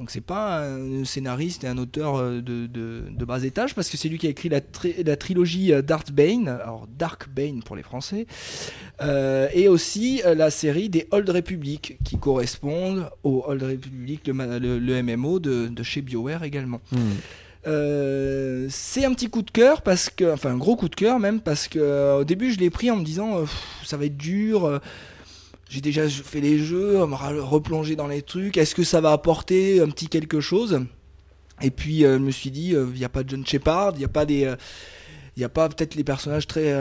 [0.00, 3.88] Donc c'est pas un scénariste et un auteur euh, de, de- de bas étage parce
[3.88, 7.28] que c'est lui qui a écrit la, tri- la trilogie euh, Darth Bane, alors Dark
[7.28, 8.26] Bane pour les Français,
[9.02, 14.58] euh, et aussi la série des Old Republic qui correspondent au Old Republic, le, ma-
[14.58, 16.80] le- le MMO de, de chez BioWare également.
[16.90, 16.98] Hmm.
[17.66, 21.18] Euh, c'est un petit coup de cœur parce que, enfin un gros coup de cœur
[21.18, 23.44] même parce que euh, au début je l'ai pris en me disant euh,
[23.84, 24.80] ça va être dur.
[25.70, 28.58] j'ai déjà fait les jeux, on m'a replongé dans les trucs.
[28.58, 30.80] Est-ce que ça va apporter un petit quelque chose?
[31.62, 34.04] Et puis je me suis dit il n'y a pas de John Shepard, il n'y
[34.04, 34.52] a pas des,
[35.36, 36.74] il a pas peut-être les personnages très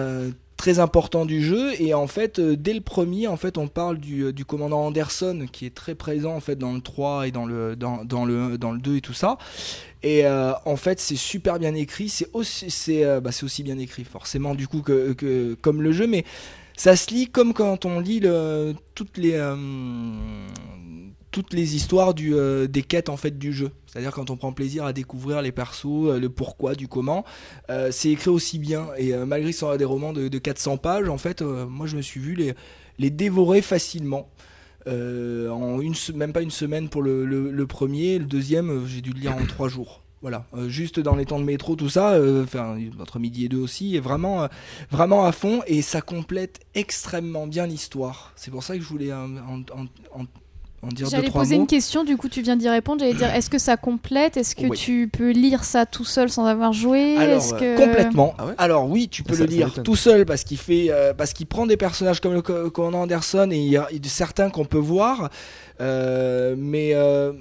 [0.58, 4.32] très importants du jeu et en fait dès le premier en fait on parle du,
[4.32, 7.76] du commandant Anderson qui est très présent en fait dans le 3 et dans le
[7.76, 9.38] dans, dans le dans le 2 et tout ça
[10.04, 12.10] et euh, en fait, c'est super bien écrit.
[12.10, 12.70] C'est aussi,
[13.04, 13.32] euh, bah,
[13.64, 16.08] bien écrit, forcément, du coup, que, comme le jeu.
[16.08, 16.26] Mais
[16.78, 19.56] ça se lit comme quand on lit le- toutes les euh,
[21.32, 22.14] toutes les histoires
[22.68, 23.72] des quêtes en fait du jeu.
[23.88, 27.26] C'est-à-dire quand on prend plaisir à découvrir les persos, le pourquoi, du comment.
[27.90, 28.88] C'est écrit aussi bien.
[28.98, 31.98] Et malgré que ce soit des romans de, de 400 pages, en fait, moi, je
[31.98, 32.54] me suis vu
[33.00, 34.30] les dévorer facilement.
[34.88, 39.02] Euh, en une, même pas une semaine pour le, le- premier, le deuxième, euh, j'ai
[39.02, 40.02] dû le lire en trois jours.
[40.22, 42.18] Voilà, Euh, juste dans les temps de métro, tout ça,
[43.00, 44.48] entre midi et deux aussi, et vraiment,
[44.90, 48.32] vraiment à fond, et ça complète extrêmement bien l'histoire.
[48.38, 49.64] C'est pour ça que je voulais en, en-
[50.14, 50.26] en-
[50.84, 51.62] en dire deux J'allais poser mots.
[51.62, 53.00] une question, du coup tu viens d'y répondre.
[53.00, 54.38] J'allais dire, est-ce que ça complète?
[54.38, 54.78] Est-ce que Oui.
[54.78, 57.16] tu peux lire ça tout seul sans avoir joué?
[57.18, 57.78] Alors, Est-ce que...
[57.78, 58.34] complètement.
[58.38, 58.54] Ah ouais?
[58.58, 61.34] Alors oui, tu peux Ça- le ça lire tout seul parce qu'il fait, euh, parce
[61.34, 64.66] qu'il prend des personnages comme le co- commandant Anderson et il y a certains qu'on
[64.66, 65.30] peut voir,
[65.82, 67.32] euh, mais euh,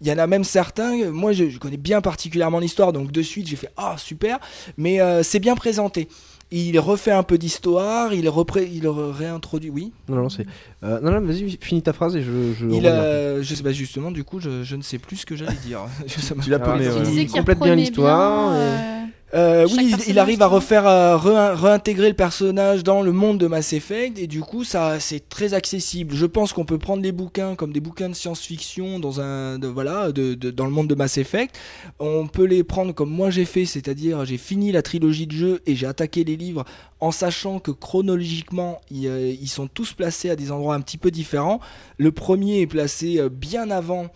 [0.00, 1.10] il y en a même certains.
[1.10, 4.38] Moi, je, je connais bien particulièrement l'histoire, donc de suite j'ai fait ah super,
[4.76, 6.08] mais euh, c'est bien présenté.
[6.50, 9.92] Il refait un peu d'histoire, il, repré- il réintroduit, oui.
[10.08, 10.46] Non, non, c'est.
[10.82, 12.54] euh, non, non, vas-y, finis ta phrase et je.
[12.58, 15.26] je Il, euh, je sais pas justement, du coup, je, je ne sais plus ce
[15.26, 15.80] que j'allais dire.
[16.06, 16.84] Ça Tu l'as attends, ouais.
[16.90, 20.46] Tu il disais qu'il complète bien l'histoire, bien, et- euh, Euh, oui, il- arrive à
[20.46, 24.64] refaire, euh, réin- réintégrer le personnage dans le monde de Mass Effect et du coup,
[24.64, 26.14] ça, c'est très accessible.
[26.14, 29.66] Je pense qu'on peut prendre les bouquins comme des bouquins de science-fiction dans un, de-
[29.68, 31.58] voilà, de, de- dans le monde de Mass Effect.
[31.98, 35.60] On peut les prendre comme moi j'ai fait, c'est-à-dire j'ai fini la trilogie de jeux
[35.66, 36.64] et j'ai attaqué les livres
[37.00, 40.98] en sachant que chronologiquement, ils, euh, ils sont tous placés à des endroits un petit
[40.98, 41.60] peu différents.
[41.98, 44.06] Le premier est placé euh, bien avant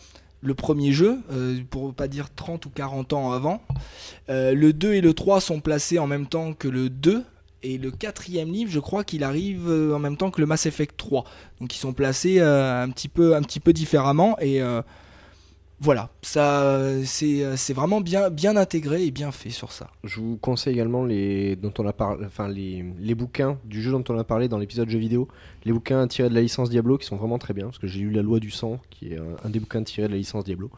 [0.43, 3.63] le premier jeu, euh, pour pas dire 30 ou 40 ans avant.
[4.29, 7.25] Euh, le 2 et le 3 sont placés en même temps que le 2.
[7.65, 10.67] Et le quatrième livre, je crois qu'il arrive euh, en même temps que le Mass
[10.67, 11.25] Effect 3.
[11.61, 14.37] Donc ils sont placés euh, un, petit peu, un petit peu différemment.
[14.41, 14.83] Et euh,
[15.83, 19.91] voilà, ça, euh, c'est euh, c'est vraiment bien, bien intégré et bien fait sur ça.
[20.05, 21.93] Je vous conseille également les, dont on a
[22.25, 25.27] enfin les, les bouquins du jeu dont on a parlé dans l'épisode jeu vidéo.
[25.65, 27.67] Les bouquins tirés de la licence Diablo qui sont vraiment très bien.
[27.67, 30.07] Parce que j'ai lu La Loi du Sang, qui est un, un des bouquins tirés
[30.07, 30.71] de la licence Diablo.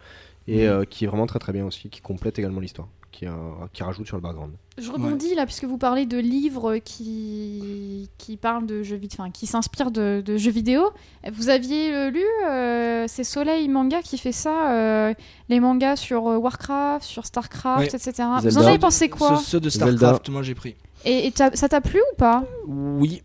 [0.46, 3.68] Et euh, qui est vraiment très très bien aussi, qui complète également l'histoire, qui, a-
[3.72, 4.52] qui rajoute sur le background.
[4.76, 9.30] Je rebondis là, puisque vous parlez de livres qui, qui parlent de jeux vidéo, enfin
[9.30, 10.90] qui s'inspirent de, de jeux vidéo.
[11.32, 15.14] Vous aviez euh, lu, euh, c'est Soleil Manga qui fait ça, euh,
[15.48, 17.86] les mangas sur euh, Warcraft, sur Starcraft, Ouais.
[17.86, 18.12] etc.
[18.40, 18.68] Vous en Zelda.
[18.68, 19.96] avez pensé quoi Ceux, ceux de Zelda.
[19.96, 20.74] StarCraft, moi j'ai pris.
[21.04, 22.42] Et, ça t'a plu ou pas?
[22.66, 23.22] Oui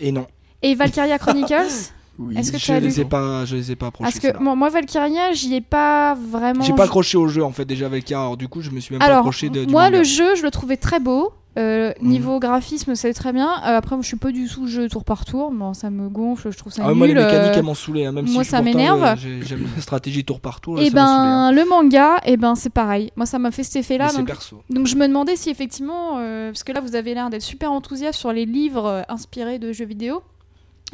[0.00, 0.26] et non.
[0.60, 1.92] Et Valkyria Chronicles?
[2.36, 4.10] Est-ce que tu je as lu les ai pas, je les ai pas approchés.
[4.10, 4.54] Parce que ceux-là.
[4.54, 6.62] moi, Valkyria, j'y ai pas vraiment.
[6.62, 8.94] J'ai pas accroché au jeu en fait déjà Kara, alors du coup je me suis
[8.94, 9.98] même pas approché de, du moi, manga.
[9.98, 11.32] le jeu, je le trouvais très beau.
[11.58, 12.08] Euh, Mhm.
[12.08, 13.46] Niveau graphisme, c'est très bien.
[13.66, 15.50] Euh, après, moi, je suis pas du tout jeu tour par tour.
[15.52, 16.96] Bon, ça me gonfle, je trouve ça Ah, nul.
[16.96, 19.18] moi les mécaniques euh, elles m'ont saoulé, hein, même moi, si ça m'énerve.
[19.18, 20.76] j'ai- J'aime la stratégie tour par tour.
[20.76, 21.52] là, Et ça m'a saoulé, hein.
[21.52, 23.12] ben, le manga, et ben, c'est pareil.
[23.16, 24.10] Moi, ça m'a fait cet effet-là.
[24.14, 24.62] Donc, perso.
[24.70, 27.70] donc, je me demandais si effectivement, euh, parce que là, vous avez l'air d'être super
[27.70, 30.22] enthousiaste sur les livres inspirés de jeux vidéo.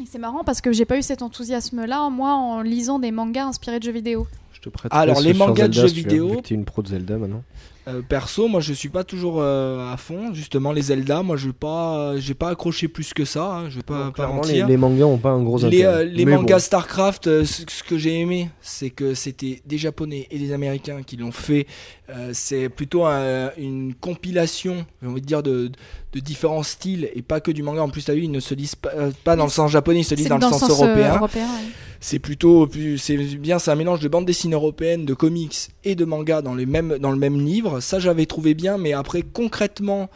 [0.01, 3.45] Et c'est marrant parce que j'ai pas eu cet enthousiasme-là, moi, en lisant des mangas
[3.45, 4.27] inspirés de jeux vidéo.
[4.53, 7.17] Je te prête Alors, les mangas de jeux vidéo- que t'es une pro de Zelda
[7.17, 7.43] maintenant.
[7.89, 10.33] Euh, perso, moi je suis pas toujours euh, à fond.
[10.33, 13.45] Justement, les Zelda, moi je vais pas, j'ai pas accroché plus que ça.
[13.45, 14.67] hein, je vais pas, Donc, pas clairement, les, mentir.
[14.67, 15.85] les mangas ont pas un gros Les, intérêt.
[15.85, 16.59] euh, les mangas bon.
[16.59, 21.01] StarCraft, euh, ce, ce que j'ai aimé, c'est que c'était des Japonais et des Américains
[21.03, 21.65] qui l'ont fait.
[22.09, 25.71] Euh, c'est plutôt un- une compilation, j'ai envie de dire, de,
[26.13, 27.81] de différents styles et pas que du manga.
[27.81, 30.01] En plus, t'as vu, ils ne se lisent pas, euh, pas dans le sens japonais,
[30.01, 31.15] ils se lisent dans, le sens, euh, européen.
[31.15, 31.69] européen, ouais.
[32.01, 32.65] C'est plutôt
[32.97, 36.55] c'est bien, c'est un mélange de bande dessinée européenne, de comics et de manga dans
[36.55, 37.81] les mêmes, dans le même livre.
[37.81, 40.09] Ça, j'avais trouvé bien, mais après concrètement,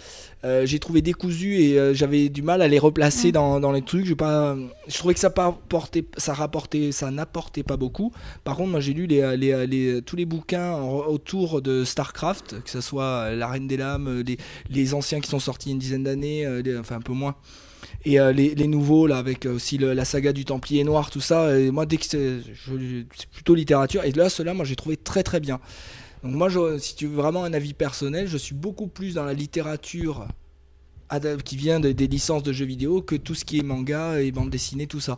[0.46, 3.82] euh, j'ai trouvé décousu et euh, j'avais du mal à les replacer dans, dans les
[3.82, 4.06] trucs.
[4.06, 4.56] Je pas,
[4.88, 8.14] je trouvais que ça pas apportait- ça rapportait, ça n'apportait pas beaucoup.
[8.46, 12.64] Par contre, moi, j'ai lu les, les, les- tous les bouquins en- autour de Starcraft,
[12.64, 14.38] que ce soit La Reine des Lames, les,
[14.70, 17.14] les anciens qui sont sortis il y a une dizaine d'années, euh, enfin un peu
[17.14, 17.36] moins.
[18.06, 21.10] Et euh, les, les nouveaux, là, avec euh, aussi le- la saga du Templier Noir,
[21.10, 22.40] tout ça, et moi, dès que c'est
[23.32, 25.60] plutôt littérature, et là, ceux-là, moi, j'ai trouvé très très bien.
[26.24, 29.26] Donc, moi, je- si tu veux vraiment un avis personnel, je suis beaucoup plus dans
[29.26, 30.28] la littérature
[31.46, 34.32] qui vient de- des licences de jeux vidéo que tout ce qui est manga et
[34.32, 35.18] bande dessinée, tout ça.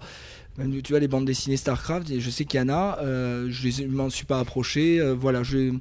[0.58, 3.48] Même, tu vois, les bandes dessinées StarCraft, et je sais qu'il y en a, euh,
[3.50, 5.74] je je m'en suis pas approché, euh, voilà, je.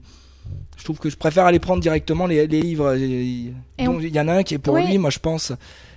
[0.76, 2.94] Je trouve que je préfère aller prendre directement les, les livres.
[2.96, 4.86] Il Et donc, il y en a un qui est pour Oui.
[4.86, 5.52] lui, moi je pense.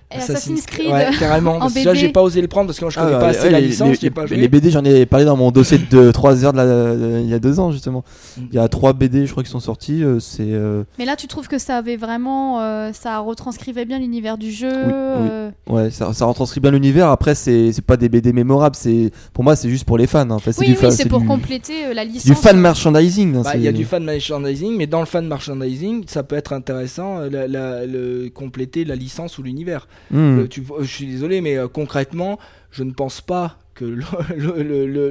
[0.10, 0.90] Et Assassin's Creed.
[0.90, 1.56] Ouais, carrément.
[1.56, 3.20] en parce que là, j'ai pas osé le prendre parce que moi, je connais Ah,
[3.20, 4.38] pas ouais, assez la les- licence, les, pas les- joué.
[4.38, 7.30] les BD, j'en ai parlé dans mon dossier de 3 heures de la- de- il
[7.30, 8.06] y a deux ans justement.
[8.38, 10.04] Il y a 3 BD, je crois, qui sont sortis.
[10.06, 12.62] euh, c'est euh, Mais là, tu trouves que ça avait vraiment.
[12.62, 15.30] euh, ça retranscrivait bien l'univers du jeu Oui,
[15.68, 15.74] oui.
[15.76, 17.10] ouais, ça, ça retranscrit bien l'univers.
[17.10, 18.78] Après, c'est c'est pas des BD mémorables.
[18.78, 20.22] C'est pour moi, c'est juste pour les fans.
[20.22, 20.28] hein.
[20.32, 22.24] Enfin, c'est Oui, oui, fan- c'est pour du, compléter euh, la licence.
[22.26, 23.36] du fan merchandising.
[23.36, 26.38] hein, Bah, il y a du fan merchandising, mais dans le fan merchandising, ça peut
[26.38, 29.86] être intéressant la- la- le, compléter la licence ou l'univers.
[30.12, 30.40] Hmm.
[30.40, 32.40] Euh, tu- je suis désolé, mais euh, concrètement,
[32.72, 33.86] je ne pense pas que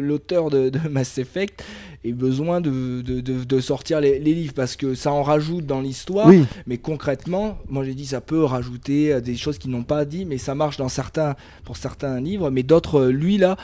[0.01, 1.65] l'auteur de, de Mass Effect
[2.05, 5.67] ait besoin de, de- de- de sortir les, les livres parce que ça en rajoute
[5.67, 6.27] dans l'histoire.
[6.29, 10.05] Oui, Mais concrètement, moi j'ai dit ça peut rajouter euh, des choses qu'ils n'ont pas
[10.05, 13.57] dit, mais ça marche dans certains, pour certains livres, mais d'autres, euh, lui là,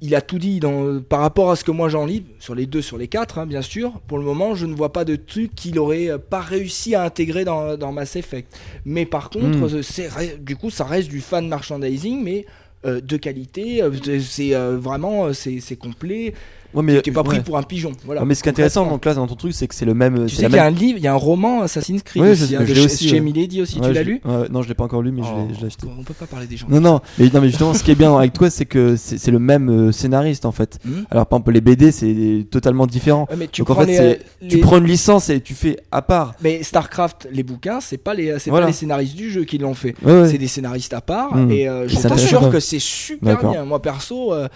[0.00, 2.66] il a tout dit dans, par rapport à ce que moi j'en lis, sur les
[2.66, 4.00] deux, sur les quatre, hein, bien sûr.
[4.06, 7.02] Pour le moment, je ne vois pas de truc qu'il aurait euh, pas réussi à
[7.02, 8.56] intégrer dans, dans Mass Effect.
[8.84, 9.64] Mais par contre, Mm.
[9.74, 12.46] euh, c'est, du coup, ça reste du fan merchandising, mais
[12.84, 13.82] euh, de qualité.
[14.20, 16.32] c'est euh, vraiment, c'est, c'est complet.
[16.74, 17.42] Ouais, mais Tu n'es pas pris ouais.
[17.42, 17.92] pour un pigeon.
[18.04, 18.20] Voilà.
[18.22, 19.94] Ouais, mais ce qui est intéressant donc là dans ton truc, c'est que c'est le
[19.94, 20.26] même.
[20.26, 22.22] Tu sais qu'il y a même- un livre, il y a un roman Assassin's Creed
[22.22, 23.20] Ouais, aussi, hein, de aussi, chez.
[23.20, 23.80] Milady aussi.
[23.80, 25.66] Tu l'as lu Non, je l'ai pas encore lu, mais je Oh, l'ai- je l'ai
[25.66, 25.86] acheté.
[25.98, 26.66] On peut pas parler des gens.
[26.68, 29.30] Non, non, mais, non, mais justement, ce qui est bien avec toi, c'est que c'est
[29.30, 30.78] le même euh, scénariste en fait.
[30.84, 31.02] Hmm.
[31.10, 33.26] Alors, par exemple, les BD, c'est totalement différent.
[33.36, 36.02] Mais tu Donc, en fait, les, les- Tu prends une licence et tu fais à
[36.02, 36.34] part.
[36.42, 38.66] Mais Starcraft, les bouquins, c'est pas les, c'est Voilà.
[38.66, 39.94] pas les scénaristes du jeu qui l'ont fait.
[40.04, 41.50] C'est des scénaristes à part Mm.
[41.50, 42.50] et euh, je t'assure intéressant.
[42.50, 43.64] que c'est super bien.
[43.64, 44.48] Moi perso, euh,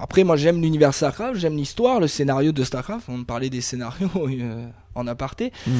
[0.00, 3.08] après, moi j'aime l'univers Starcraft, j'aime l'histoire, le scénario de Starcraft.
[3.08, 5.52] On parlait des scénarios euh, en aparté.
[5.66, 5.70] Hmm.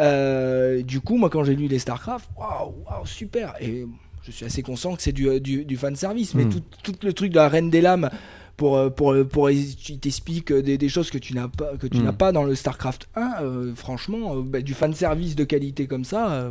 [0.00, 3.54] Euh, du coup, moi quand j'ai lu les Starcraft, waouh, waouh, super.
[3.60, 3.86] Et
[4.24, 6.50] je suis assez conscient que c'est du, du, du fan service, mais Mm.
[6.50, 8.10] tout, tout le truc de la Reine des Lames.
[8.56, 11.98] Pour, euh, pour, pour, il t'explique des, des choses que tu n'as pas que tu
[11.98, 12.04] Mm.
[12.04, 15.86] n'as pas dans le Starcraft 1 euh, franchement euh, bah, du fan service de qualité
[15.86, 16.50] comme ça euh,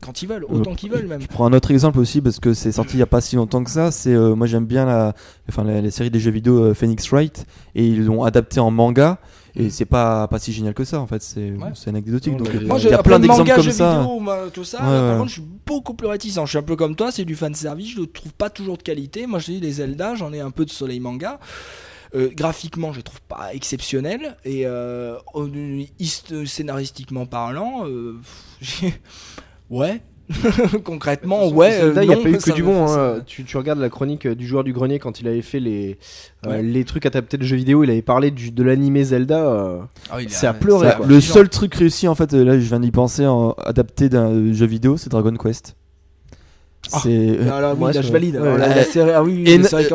[0.00, 2.38] quand ils veulent autant Euh, qu'ils veulent même Je prends un autre exemple aussi parce
[2.40, 3.90] que c'est sorti il y a pas si longtemps que ça.
[3.90, 5.14] C'est euh, moi j'aime bien la,
[5.48, 8.70] enfin la, la série des jeux vidéo euh, Phoenix Wright et ils l'ont adapté en
[8.70, 9.18] manga
[9.56, 11.22] et c'est pas pas si génial que ça en fait.
[11.22, 11.70] C'est Ouais.
[11.74, 12.32] c'est anecdotique.
[12.32, 13.98] Non, Donc mais- euh, Moi, il y a plein d'exemples comme ça.
[14.00, 14.78] vidéo, moi, tout ça.
[14.78, 15.16] Ouais, là, par ouais.
[15.18, 16.38] contre, je suis beaucoup plus réticent.
[16.44, 17.90] Je suis un peu comme toi, c'est du fan service.
[17.94, 19.26] Je le trouve pas toujours de qualité.
[19.26, 21.38] Moi, je dis les Zelda, j'en ai un peu de Soleil Manga.
[22.16, 25.14] Euh, graphiquement, je les trouve pas exceptionnels et euh,
[26.00, 28.16] hist- scénaristiquement parlant, euh,
[29.70, 30.00] ouais.
[30.84, 31.72] Concrètement, ouais.
[31.72, 32.86] Zelda, euh, il n'y a pas eu que du bon.
[32.88, 33.20] hein.
[33.26, 35.98] Tu, tu regardes la chronique euh, du joueur du grenier quand il avait fait les,
[36.46, 37.82] euh, les trucs adaptés de jeux vidéo.
[37.84, 39.38] Il avait parlé du, de l'animé Zelda.
[39.44, 39.78] euh,
[40.10, 41.06] Ah, c'est à pleurer, quoi.
[41.06, 44.66] Le seul truc réussi en fait, là je viens d'y penser, en adapté d'un jeu
[44.66, 45.76] vidéo, c'est Dragon Quest.
[46.92, 46.98] Ah.
[47.02, 48.40] C'est euh, Ah, là, oui, je valide.
[48.42, 48.82] Ah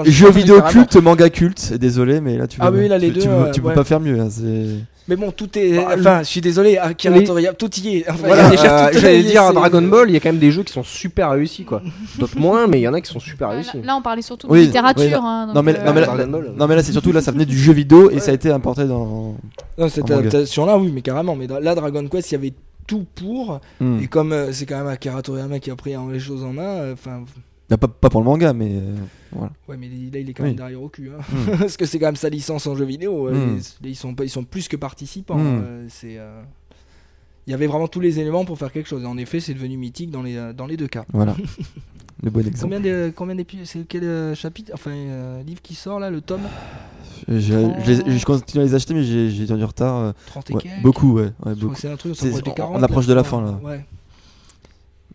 [0.05, 1.73] je- jeu vidéo culte, manga culte.
[1.73, 3.73] Désolé, mais là tu Ah peux, oui, là, les tu, deux, tu, euh, tu peux
[3.73, 4.19] pas faire mieux.
[4.19, 4.67] hein, c'est
[5.07, 5.75] Mais bon, tout est.
[5.77, 7.19] Bah, enfin, je suis désolé, Akira
[7.57, 8.05] tout y est.
[8.09, 10.17] Enfin, Voilà, il y a déjà euh, tout j'allais dire c'est- Dragon Ball, il y
[10.17, 11.81] a quand même des jeux qui sont super réussis quoi.
[12.19, 13.81] D'autres moins, mais il y en a qui sont super réussis.
[13.83, 15.03] là, on parlait surtout Oui, de littérature.
[15.03, 16.51] oui, hein, non, mais- euh, non, mais là- Dragon Ball.
[16.57, 18.19] Non mais là c'est surtout là ça venait du jeu vidéo et Ouais.
[18.21, 19.36] ça a été importé dans.
[19.77, 21.36] Non, cette adaptation-là, oui, mais carrément.
[21.36, 22.53] Mais là, Dragon Quest, il y avait
[22.88, 23.59] tout pour.
[23.79, 23.99] Hmm.
[24.01, 26.53] Et comme euh, c'est quand même Akira Toriyama qui a pris hein, les choses en
[26.53, 27.23] main, euh, enfin.
[27.69, 28.95] Bah, pas, pas pour le manga mais euh,
[29.31, 29.51] voilà.
[29.67, 30.49] ouais, mais là, il est quand Oui.
[30.49, 31.09] même derrière au cul.
[31.09, 31.21] hein.
[31.31, 31.57] Hmm.
[31.59, 33.29] Parce que c'est quand même sa licence en jeu vidéo.
[33.31, 35.38] les- ils, sont pas, ils sont plus que participants.
[35.38, 35.86] Hmm.
[35.89, 36.19] c'est.
[37.45, 39.03] Euh, Il y avait vraiment tous les éléments pour faire quelque chose.
[39.03, 41.05] Et en effet, c'est devenu mythique dans les, euh, dans les deux cas.
[41.13, 41.35] Voilà.
[42.23, 42.73] Le bon exemple.
[42.73, 46.21] Combien de combien d'épisodes C'est quel euh, chapitre Enfin, euh, livre qui sort là, le
[46.21, 46.41] tome
[47.27, 49.97] Je, je, les- je continue à les acheter mais j'ai j'ai du retard.
[49.97, 51.73] euh, 30 et ouais, quelques beaucoup ouais, ouais, Je crois beaucoup.
[51.73, 53.41] que c'est un truc, on C'est- s'approche des on- 40, on approche de la fin,
[53.43, 53.59] là.
[53.61, 53.85] Ouais.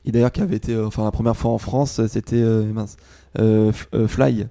[0.04, 2.64] Et d'ailleurs qui avait été euh, enfin la première fois en France euh, c'était euh,
[2.72, 2.96] mince
[3.38, 4.46] euh, euh, Fly.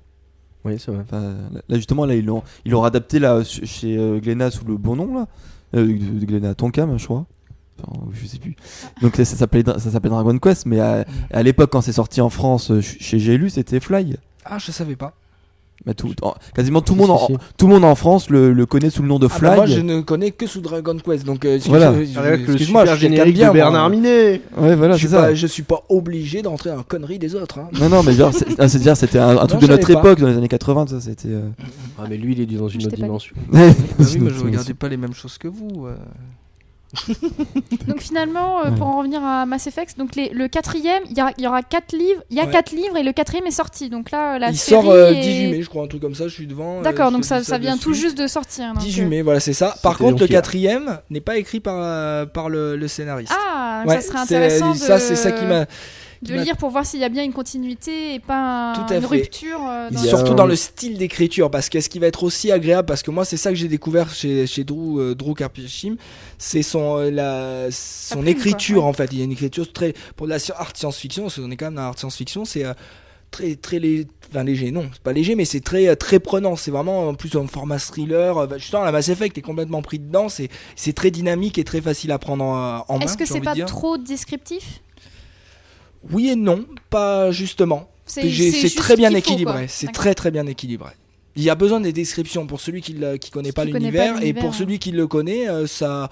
[0.66, 1.02] Oui, c'est vrai.
[1.06, 1.36] Enfin,
[1.70, 4.96] là justement là ils l'ont ils l'ont adapté là chez euh, Glénat sous le bon
[4.96, 5.28] nom là
[5.76, 7.26] euh, de Glénat Tonkam je crois.
[8.12, 8.56] Je sais plus.
[9.02, 12.30] Donc ça s'appelait ça s'appelle Dragon Quest mais à, à l'époque quand c'est sorti en
[12.30, 14.18] France euh, ch- chez J'ai lu c'était Fly.
[14.46, 15.14] Ah, je savais pas.
[15.86, 18.66] Bah, tout, en- quasiment tout le monde en, tout le monde en France le, le
[18.66, 19.56] connaît sous le nom de Ah, bah, Fly.
[19.56, 21.94] moi, je ne connais que sous Dragon Quest, donc euh, Voilà.
[22.02, 23.54] excuse-moi, super je générique bien, de moi.
[23.54, 24.42] Bernard Minet.
[24.58, 25.22] Ouais voilà je suis ça.
[25.22, 27.60] pas, je suis pas obligé d'entrer en connerie des autres.
[27.60, 27.70] hein.
[27.80, 30.00] Non non mais genre c'est ah, dire c'était un, un truc de notre pas.
[30.00, 31.30] époque dans les années 80 ça c'était.
[31.30, 31.48] euh,
[31.98, 33.34] Ah, mais lui, il est dans une autre dimension.
[33.50, 33.60] Bah
[34.00, 35.86] oui, mais je regardais pas les mêmes choses que vous.
[35.88, 35.96] euh.
[37.88, 38.76] Donc finalement, euh, Ouais.
[38.78, 42.22] pour en revenir à Mass Effect, donc les- le quatrième, il y, aura quatre livres,
[42.30, 42.52] il y a Ouais.
[42.52, 43.90] quatre livres et le quatrième est sorti.
[43.90, 46.16] Donc là, la Il série sort euh, est- 18 mai, je crois, un truc comme
[46.16, 46.28] ça.
[46.28, 46.80] Je suis devant.
[46.80, 48.74] euh, D'accord, donc ça, ça vient tout juste de sortir.
[48.74, 49.76] donc, 18 euh, mai, voilà, c'est ça.
[49.84, 53.34] Par contre, le quatrième n'est pas écrit par, euh, par le, le scénariste.
[53.36, 55.66] Ah, Ouais, ça serait intéressant de, Ça, c'est ça qui m'a.
[56.22, 59.06] De lire pour voir s'il y a bien une continuité et pas un- une fait.
[59.06, 59.60] rupture.
[59.68, 62.52] euh, dans Surtout un- dans le style d'écriture, parce que ce qui va être aussi
[62.52, 65.34] agréable, parce que moi c'est ça que j'ai découvert chez, chez Drew, euh, Drew
[66.38, 68.90] c'est son, euh, la, son écriture quoi, ouais.
[68.90, 69.10] en fait.
[69.14, 71.76] Il y a une écriture très pour la art science-fiction, parce qu'on est quand même
[71.76, 72.74] dans l'art science-fiction, c'est euh,
[73.32, 76.56] très très lé- enfin, léger, non, c'est pas léger, mais c'est très très prenant.
[76.56, 78.38] C'est vraiment en plus en format thriller.
[78.38, 80.30] euh, Justement, la Mass Effect est complètement pris dedans.
[80.30, 83.06] C'est c'est très dynamique et très facile à prendre en, main.
[83.06, 84.82] Est-ce que c'est pas trop descriptif?
[86.12, 87.90] Oui et non, pas justement.
[88.06, 89.68] C'est juste très bien équilibré.
[89.68, 90.92] C'est très très bien équilibré.
[91.36, 94.50] Il y a besoin des descriptions pour celui qui ne connaît pas l'univers et pour
[94.50, 94.54] hein.
[94.54, 96.10] celui qui le connaît, euh, ça.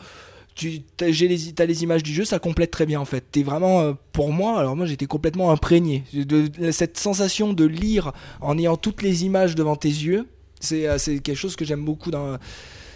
[0.56, 3.24] Tu as les, images du jeu, ça complète très bien en fait.
[3.32, 6.04] T'es vraiment, euh, pour moi, alors moi j'étais complètement imprégné.
[6.14, 8.12] De, de- cette sensation de lire
[8.42, 10.28] en ayant toutes les images devant tes yeux,
[10.60, 12.38] c'est euh, quelque chose que j'aime beaucoup dans.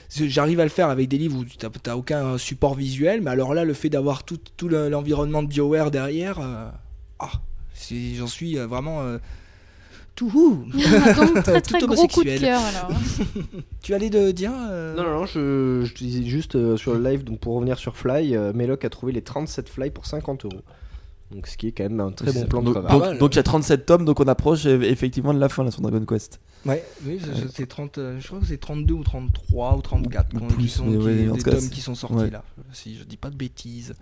[0.10, 3.54] J'arrive à le faire avec des livres où tu n'as aucun support visuel, mais alors
[3.54, 6.70] là, le fait d'avoir tout, tout le- l'environnement de BioWare derrière, euh,
[7.22, 7.32] ah,
[8.16, 9.18] j'en suis euh, vraiment euh,
[10.16, 10.66] tout.
[10.74, 10.74] Donc
[11.44, 12.40] très très Tout gros coup de homosexuel.
[12.40, 12.92] cœur alors.
[13.82, 16.94] Tu allais de dire euh, Non, non, non, je, je te disais juste euh, sur
[16.94, 20.06] le live, donc pour revenir sur Fly, euh, Meloc a trouvé les 37 Fly pour
[20.06, 20.62] 50 euros.
[21.32, 23.18] Donc ce qui est quand même un très bon plan de travail.
[23.18, 25.82] donc, il y a 37 tomes, donc on approche effectivement de la fin là, sur
[25.82, 26.42] Dragon Quest.
[26.66, 30.36] Ouais, oui, c'est- c'est 30, euh, je crois que c'est 32 ou 33 ou 34
[30.36, 32.30] Ou plus, qui sont, qui- ouais, des cas, tomes qui sont sortis ouais.
[32.30, 32.44] là.
[32.74, 33.94] Si je dis pas de bêtises.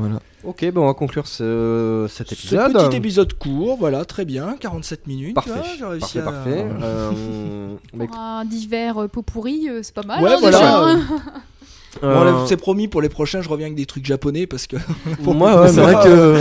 [0.00, 0.20] Voilà.
[0.44, 2.72] Ok, bon, on va conclure ce, cet Ce épisode.
[2.72, 5.34] petit épisode court, voilà, très bien, 47 minutes.
[5.34, 6.66] Parfait, j'ai réussi parfait, à- parfait.
[6.82, 7.74] Euh,
[8.06, 10.22] Pour un divers euh, pot pourri, euh, c'est pas mal.
[10.24, 10.58] Ouais, hein, voilà.
[10.58, 10.96] déjà.
[12.00, 14.68] Bon, Euh, là, c'est promis pour les prochains, je reviens avec des trucs japonais parce
[14.68, 14.76] que
[15.24, 16.36] Pour moi, ouais, c'est vrai que.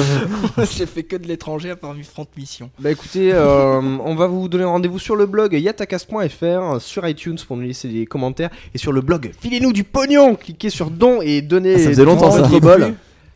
[0.77, 2.69] j'ai fait que de l'étranger à part 30 missions.
[2.79, 7.57] Bah écoutez, euh, on va vous donner rendez-vous sur le blog yatacast.fr, sur iTunes pour
[7.57, 11.41] nous laisser des commentaires, et sur le blog filez-nous du pognon, cliquez sur don et
[11.41, 11.73] donnez.
[11.75, 12.91] Ah, ça faisait longtemps, votre ça.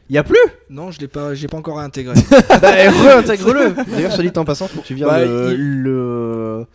[0.10, 0.14] Bol.
[0.16, 0.38] Y a plus?
[0.70, 2.16] Non, je l'ai pas, j'ai pas encore intégré.
[2.62, 5.54] Bah réintègre-le D'ailleurs, soit dit en passant, faut que tu viens Bah, le...
[5.54, 6.66] il- le...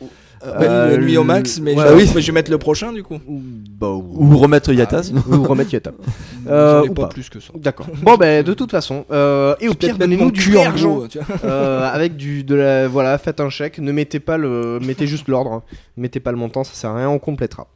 [0.46, 2.22] Euh, Euh, nuit au max, mais ouais, je, oui.
[2.22, 3.18] je vais mettre le prochain du coup.
[3.26, 4.32] Bah, ou...
[4.32, 5.22] Ou remettre Yata, Ah, sinon.
[5.28, 5.92] ou remettre Yata.
[6.48, 7.08] Euh, J'en ai ou pas, pas.
[7.08, 7.52] plus que ça.
[7.56, 7.88] D'accord.
[8.02, 11.02] Bon, bah de toute façon, euh, et au pire, donnez-nous du argent.
[11.44, 15.28] Euh, avec du de la voilà faites un chèque ne mettez pas le mettez juste
[15.28, 15.62] l'ordre
[15.98, 17.66] mettez pas le montant ça sert à rien on complétera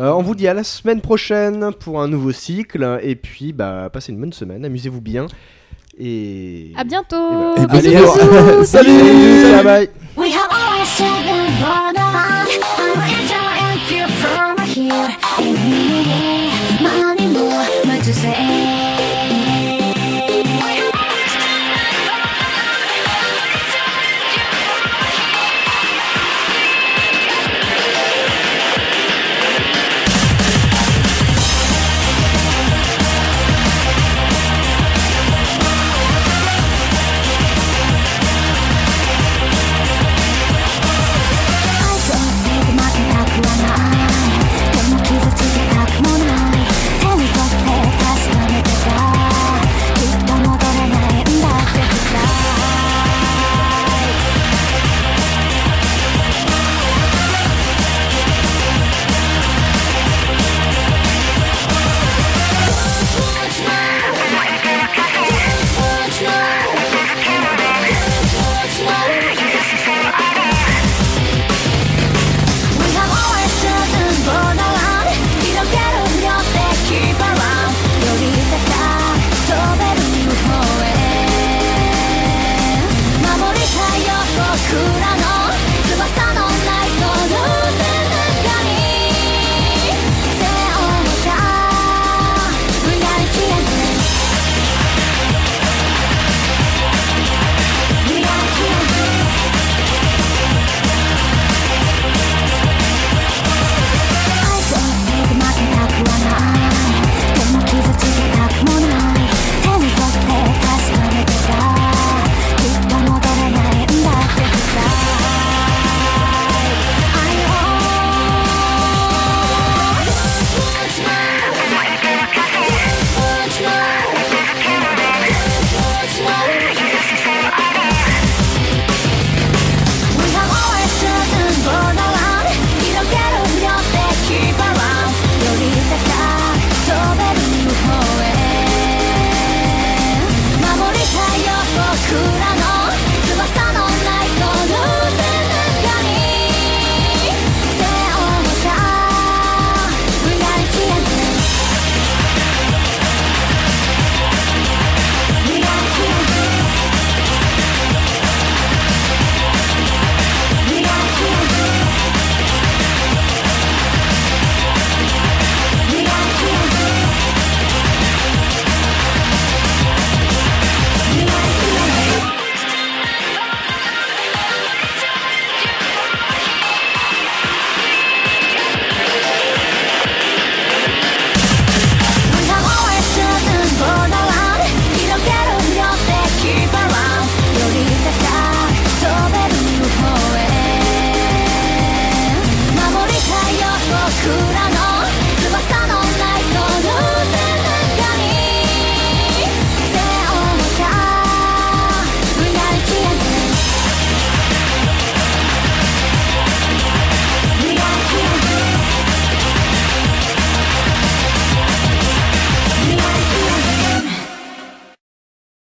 [0.00, 3.90] Euh, on vous dit à la semaine prochaine pour un nouveau cycle et puis bah
[3.92, 5.26] passez une bonne semaine amusez-vous bien
[5.98, 7.56] et À bientôt.
[7.56, 8.64] Et Bisous, allez, bisous.
[8.64, 9.62] salut.
[9.64, 9.88] Bye bye